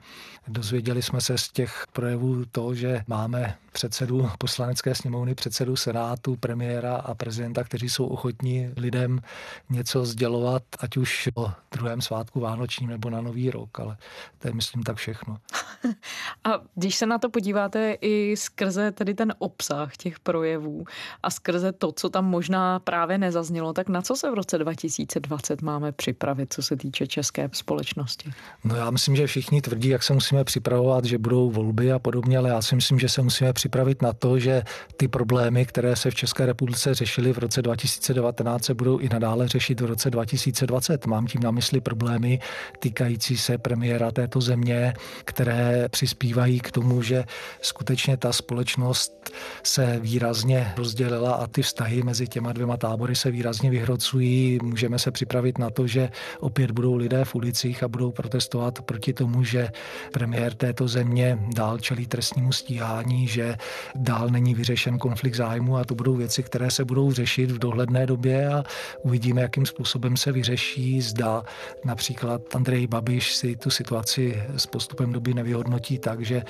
Dozvěděli 0.47 1.01
jsme 1.01 1.21
se 1.21 1.37
z 1.37 1.49
těch 1.49 1.85
projevů 1.93 2.45
to, 2.45 2.75
že 2.75 3.03
máme 3.07 3.57
předsedu 3.71 4.29
poslanecké 4.37 4.95
sněmovny, 4.95 5.35
předsedu 5.35 5.75
senátu, 5.75 6.35
premiéra 6.35 6.95
a 6.95 7.13
prezidenta, 7.13 7.63
kteří 7.63 7.89
jsou 7.89 8.05
ochotní 8.05 8.69
lidem 8.77 9.21
něco 9.69 10.05
sdělovat, 10.05 10.63
ať 10.79 10.97
už 10.97 11.29
o 11.35 11.51
druhém 11.71 12.01
svátku 12.01 12.39
vánočním 12.39 12.89
nebo 12.89 13.09
na 13.09 13.21
nový 13.21 13.51
rok, 13.51 13.79
ale 13.79 13.97
to 14.39 14.47
je 14.47 14.53
myslím 14.53 14.83
tak 14.83 14.97
všechno. 14.97 15.37
a 16.43 16.61
když 16.75 16.95
se 16.95 17.05
na 17.05 17.17
to 17.17 17.29
podíváte 17.29 17.97
i 18.01 18.37
skrze 18.37 18.91
tedy 18.91 19.13
ten 19.13 19.33
obsah 19.39 19.97
těch 19.97 20.19
projevů 20.19 20.85
a 21.23 21.29
skrze 21.29 21.71
to, 21.71 21.91
co 21.91 22.09
tam 22.09 22.25
možná 22.25 22.79
právě 22.79 23.17
nezaznělo, 23.17 23.73
tak 23.73 23.89
na 23.89 24.01
co 24.01 24.15
se 24.15 24.31
v 24.31 24.33
roce 24.33 24.57
2020 24.57 25.61
máme 25.61 25.91
připravit, 25.91 26.53
co 26.53 26.61
se 26.61 26.75
týče 26.75 27.07
české 27.07 27.49
společnosti? 27.53 28.31
No 28.63 28.75
já 28.75 28.91
myslím, 28.91 29.15
že 29.15 29.27
všichni 29.27 29.61
tvrdí, 29.61 29.89
jak 29.89 30.03
se 30.03 30.13
musíme 30.13 30.43
připravovat, 30.43 31.05
že 31.05 31.17
budou 31.17 31.49
volby 31.49 31.91
a 31.91 31.99
podobně, 31.99 32.37
ale 32.37 32.49
já 32.49 32.61
si 32.61 32.75
myslím, 32.75 32.99
že 32.99 33.09
se 33.09 33.21
musíme 33.21 33.53
připravit 33.53 34.01
na 34.01 34.13
to, 34.13 34.39
že 34.39 34.63
ty 34.97 35.07
problémy, 35.07 35.65
které 35.65 35.95
se 35.95 36.11
v 36.11 36.15
České 36.15 36.45
republice 36.45 36.93
řešily 36.93 37.33
v 37.33 37.37
roce 37.37 37.61
2019, 37.61 38.65
se 38.65 38.73
budou 38.73 38.97
i 38.97 39.09
nadále 39.09 39.47
řešit 39.47 39.81
v 39.81 39.85
roce 39.85 40.09
2020. 40.09 41.05
Mám 41.05 41.27
tím 41.27 41.43
na 41.43 41.51
mysli 41.51 41.81
problémy 41.81 42.39
týkající 42.79 43.37
se 43.37 43.57
premiéra 43.57 44.11
této 44.11 44.41
země, 44.41 44.93
které 45.25 45.70
přispívají 45.89 46.59
k 46.59 46.71
tomu, 46.71 47.01
že 47.01 47.23
skutečně 47.61 48.17
ta 48.17 48.33
společnost 48.33 49.31
se 49.63 49.99
výrazně 49.99 50.73
rozdělila 50.77 51.33
a 51.33 51.47
ty 51.47 51.61
vztahy 51.61 52.03
mezi 52.03 52.27
těma 52.27 52.53
dvěma 52.53 52.77
tábory 52.77 53.15
se 53.15 53.31
výrazně 53.31 53.69
vyhrocují. 53.69 54.59
Můžeme 54.63 54.99
se 54.99 55.11
připravit 55.11 55.57
na 55.57 55.69
to, 55.69 55.87
že 55.87 56.09
opět 56.39 56.71
budou 56.71 56.95
lidé 56.95 57.25
v 57.25 57.35
ulicích 57.35 57.83
a 57.83 57.87
budou 57.87 58.11
protestovat 58.11 58.81
proti 58.81 59.13
tomu, 59.13 59.43
že 59.43 59.69
premiér 60.13 60.53
této 60.53 60.87
země 60.87 61.39
dál 61.55 61.79
čelí 61.79 62.07
trestnímu 62.07 62.51
stíhání, 62.51 63.27
že 63.27 63.55
dál 63.95 64.29
není 64.29 64.55
vyřešen 64.55 64.97
konflikt 64.97 65.35
zájmu 65.35 65.77
a 65.77 65.83
to 65.83 65.95
budou 65.95 66.15
věci, 66.15 66.43
které 66.43 66.71
se 66.71 66.85
budou 66.85 67.11
řešit 67.11 67.51
v 67.51 67.59
dohledné 67.59 68.05
době 68.05 68.49
a 68.49 68.63
uvidíme, 69.03 69.41
jakým 69.41 69.65
způsobem 69.65 70.17
se 70.17 70.31
vyřeší. 70.31 71.01
Zda 71.01 71.43
například 71.85 72.55
Andrej 72.55 72.87
Babiš 72.87 73.35
si 73.35 73.55
tu 73.55 73.69
situaci 73.69 74.43
s 74.57 74.65
postupem 74.65 75.11
doby 75.11 75.33
nevyhodí 75.33 75.60
vyhodnotí 75.61 75.99
tak, 75.99 76.21
že 76.21 76.43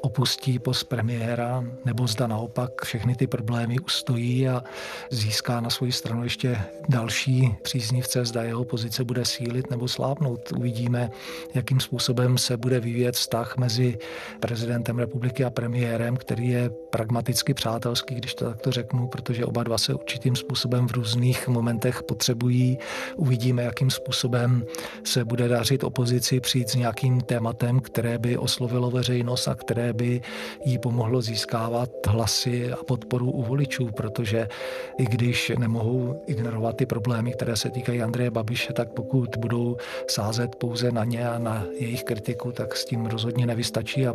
opustí 0.00 0.58
post 0.58 0.84
premiéra, 0.84 1.64
nebo 1.84 2.06
zda 2.06 2.26
naopak 2.26 2.84
všechny 2.84 3.14
ty 3.14 3.26
problémy 3.26 3.78
ustojí 3.78 4.48
a 4.48 4.62
získá 5.10 5.60
na 5.60 5.70
svoji 5.70 5.92
stranu 5.92 6.24
ještě 6.24 6.58
další 6.88 7.54
příznivce, 7.62 8.24
zda 8.24 8.42
jeho 8.42 8.64
pozice 8.64 9.04
bude 9.04 9.24
sílit 9.24 9.70
nebo 9.70 9.88
slábnout. 9.88 10.52
Uvidíme, 10.52 11.10
jakým 11.54 11.80
způsobem 11.80 12.38
se 12.38 12.56
bude 12.56 12.80
vyvíjet 12.80 13.14
vztah 13.14 13.56
mezi 13.56 13.98
prezidentem 14.40 14.98
republiky 14.98 15.44
a 15.44 15.50
premiérem, 15.50 16.16
který 16.16 16.48
je 16.48 16.70
pragmaticky 16.90 17.54
přátelský, 17.54 18.14
když 18.14 18.34
to 18.34 18.44
takto 18.44 18.70
řeknu, 18.70 19.08
protože 19.08 19.44
oba 19.44 19.62
dva 19.62 19.78
se 19.78 19.94
určitým 19.94 20.36
způsobem 20.36 20.88
v 20.88 20.92
různých 20.92 21.48
momentech 21.48 22.02
potřebují. 22.02 22.78
Uvidíme, 23.16 23.62
jakým 23.62 23.90
způsobem 23.90 24.64
se 25.04 25.24
bude 25.24 25.48
dařit 25.48 25.84
opozici 25.84 26.40
přijít 26.40 26.70
s 26.70 26.74
nějakým 26.74 27.20
tématem, 27.20 27.80
které 27.80 28.18
by 28.18 28.38
oslovilo 28.52 28.90
veřejnost 28.90 29.48
a 29.48 29.54
které 29.54 29.92
by 29.92 30.20
jí 30.64 30.78
pomohlo 30.78 31.22
získávat 31.22 31.90
hlasy 32.06 32.72
a 32.72 32.84
podporu 32.84 33.30
u 33.30 33.42
voličů, 33.42 33.86
protože 33.96 34.48
i 34.98 35.04
když 35.04 35.52
nemohou 35.58 36.22
ignorovat 36.26 36.76
ty 36.76 36.86
problémy, 36.86 37.32
které 37.32 37.56
se 37.56 37.70
týkají 37.70 38.02
Andreje 38.02 38.30
Babiše, 38.30 38.72
tak 38.72 38.88
pokud 38.92 39.28
budou 39.38 39.76
sázet 40.08 40.56
pouze 40.56 40.92
na 40.92 41.04
ně 41.04 41.28
a 41.28 41.38
na 41.38 41.64
jejich 41.78 42.04
kritiku, 42.04 42.52
tak 42.52 42.76
s 42.76 42.84
tím 42.84 43.06
rozhodně 43.06 43.46
nevystačí 43.46 44.06
a 44.06 44.14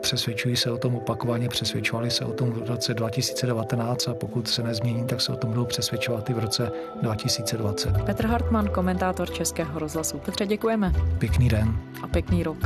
přesvědčují 0.00 0.56
se 0.56 0.70
o 0.70 0.78
tom 0.78 0.96
opakovaně, 0.96 1.48
přesvědčovali 1.48 2.10
se 2.10 2.24
o 2.24 2.32
tom 2.32 2.50
v 2.50 2.68
roce 2.68 2.94
2019 2.94 4.08
a 4.08 4.14
pokud 4.14 4.48
se 4.48 4.62
nezmění, 4.62 5.04
tak 5.04 5.20
se 5.20 5.32
o 5.32 5.36
tom 5.36 5.50
budou 5.50 5.64
přesvědčovat 5.64 6.30
i 6.30 6.34
v 6.34 6.38
roce 6.38 6.70
2020. 7.02 7.92
Petr 8.06 8.26
Hartmann, 8.26 8.68
komentátor 8.68 9.30
Českého 9.30 9.78
rozhlasu. 9.78 10.18
Petře, 10.18 10.46
děkujeme. 10.46 10.92
Pěkný 11.18 11.48
den. 11.48 11.78
A 12.02 12.08
pěkný 12.08 12.42
rok. 12.42 12.58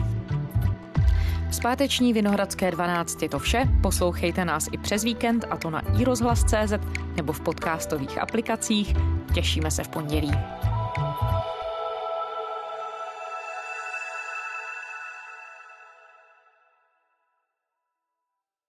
Zpáteční 1.50 2.12
Vinohradské 2.12 2.70
12 2.70 3.22
je 3.22 3.28
to 3.28 3.38
vše. 3.38 3.68
Poslouchejte 3.82 4.44
nás 4.44 4.68
i 4.72 4.78
přes 4.78 5.04
víkend, 5.04 5.44
a 5.50 5.56
to 5.56 5.70
na 5.70 5.82
iRozhlas.cz 6.00 6.72
nebo 7.16 7.32
v 7.32 7.40
podcastových 7.40 8.22
aplikacích. 8.22 8.94
Těšíme 9.34 9.70
se 9.70 9.84
v 9.84 9.88
pondělí. 9.88 10.32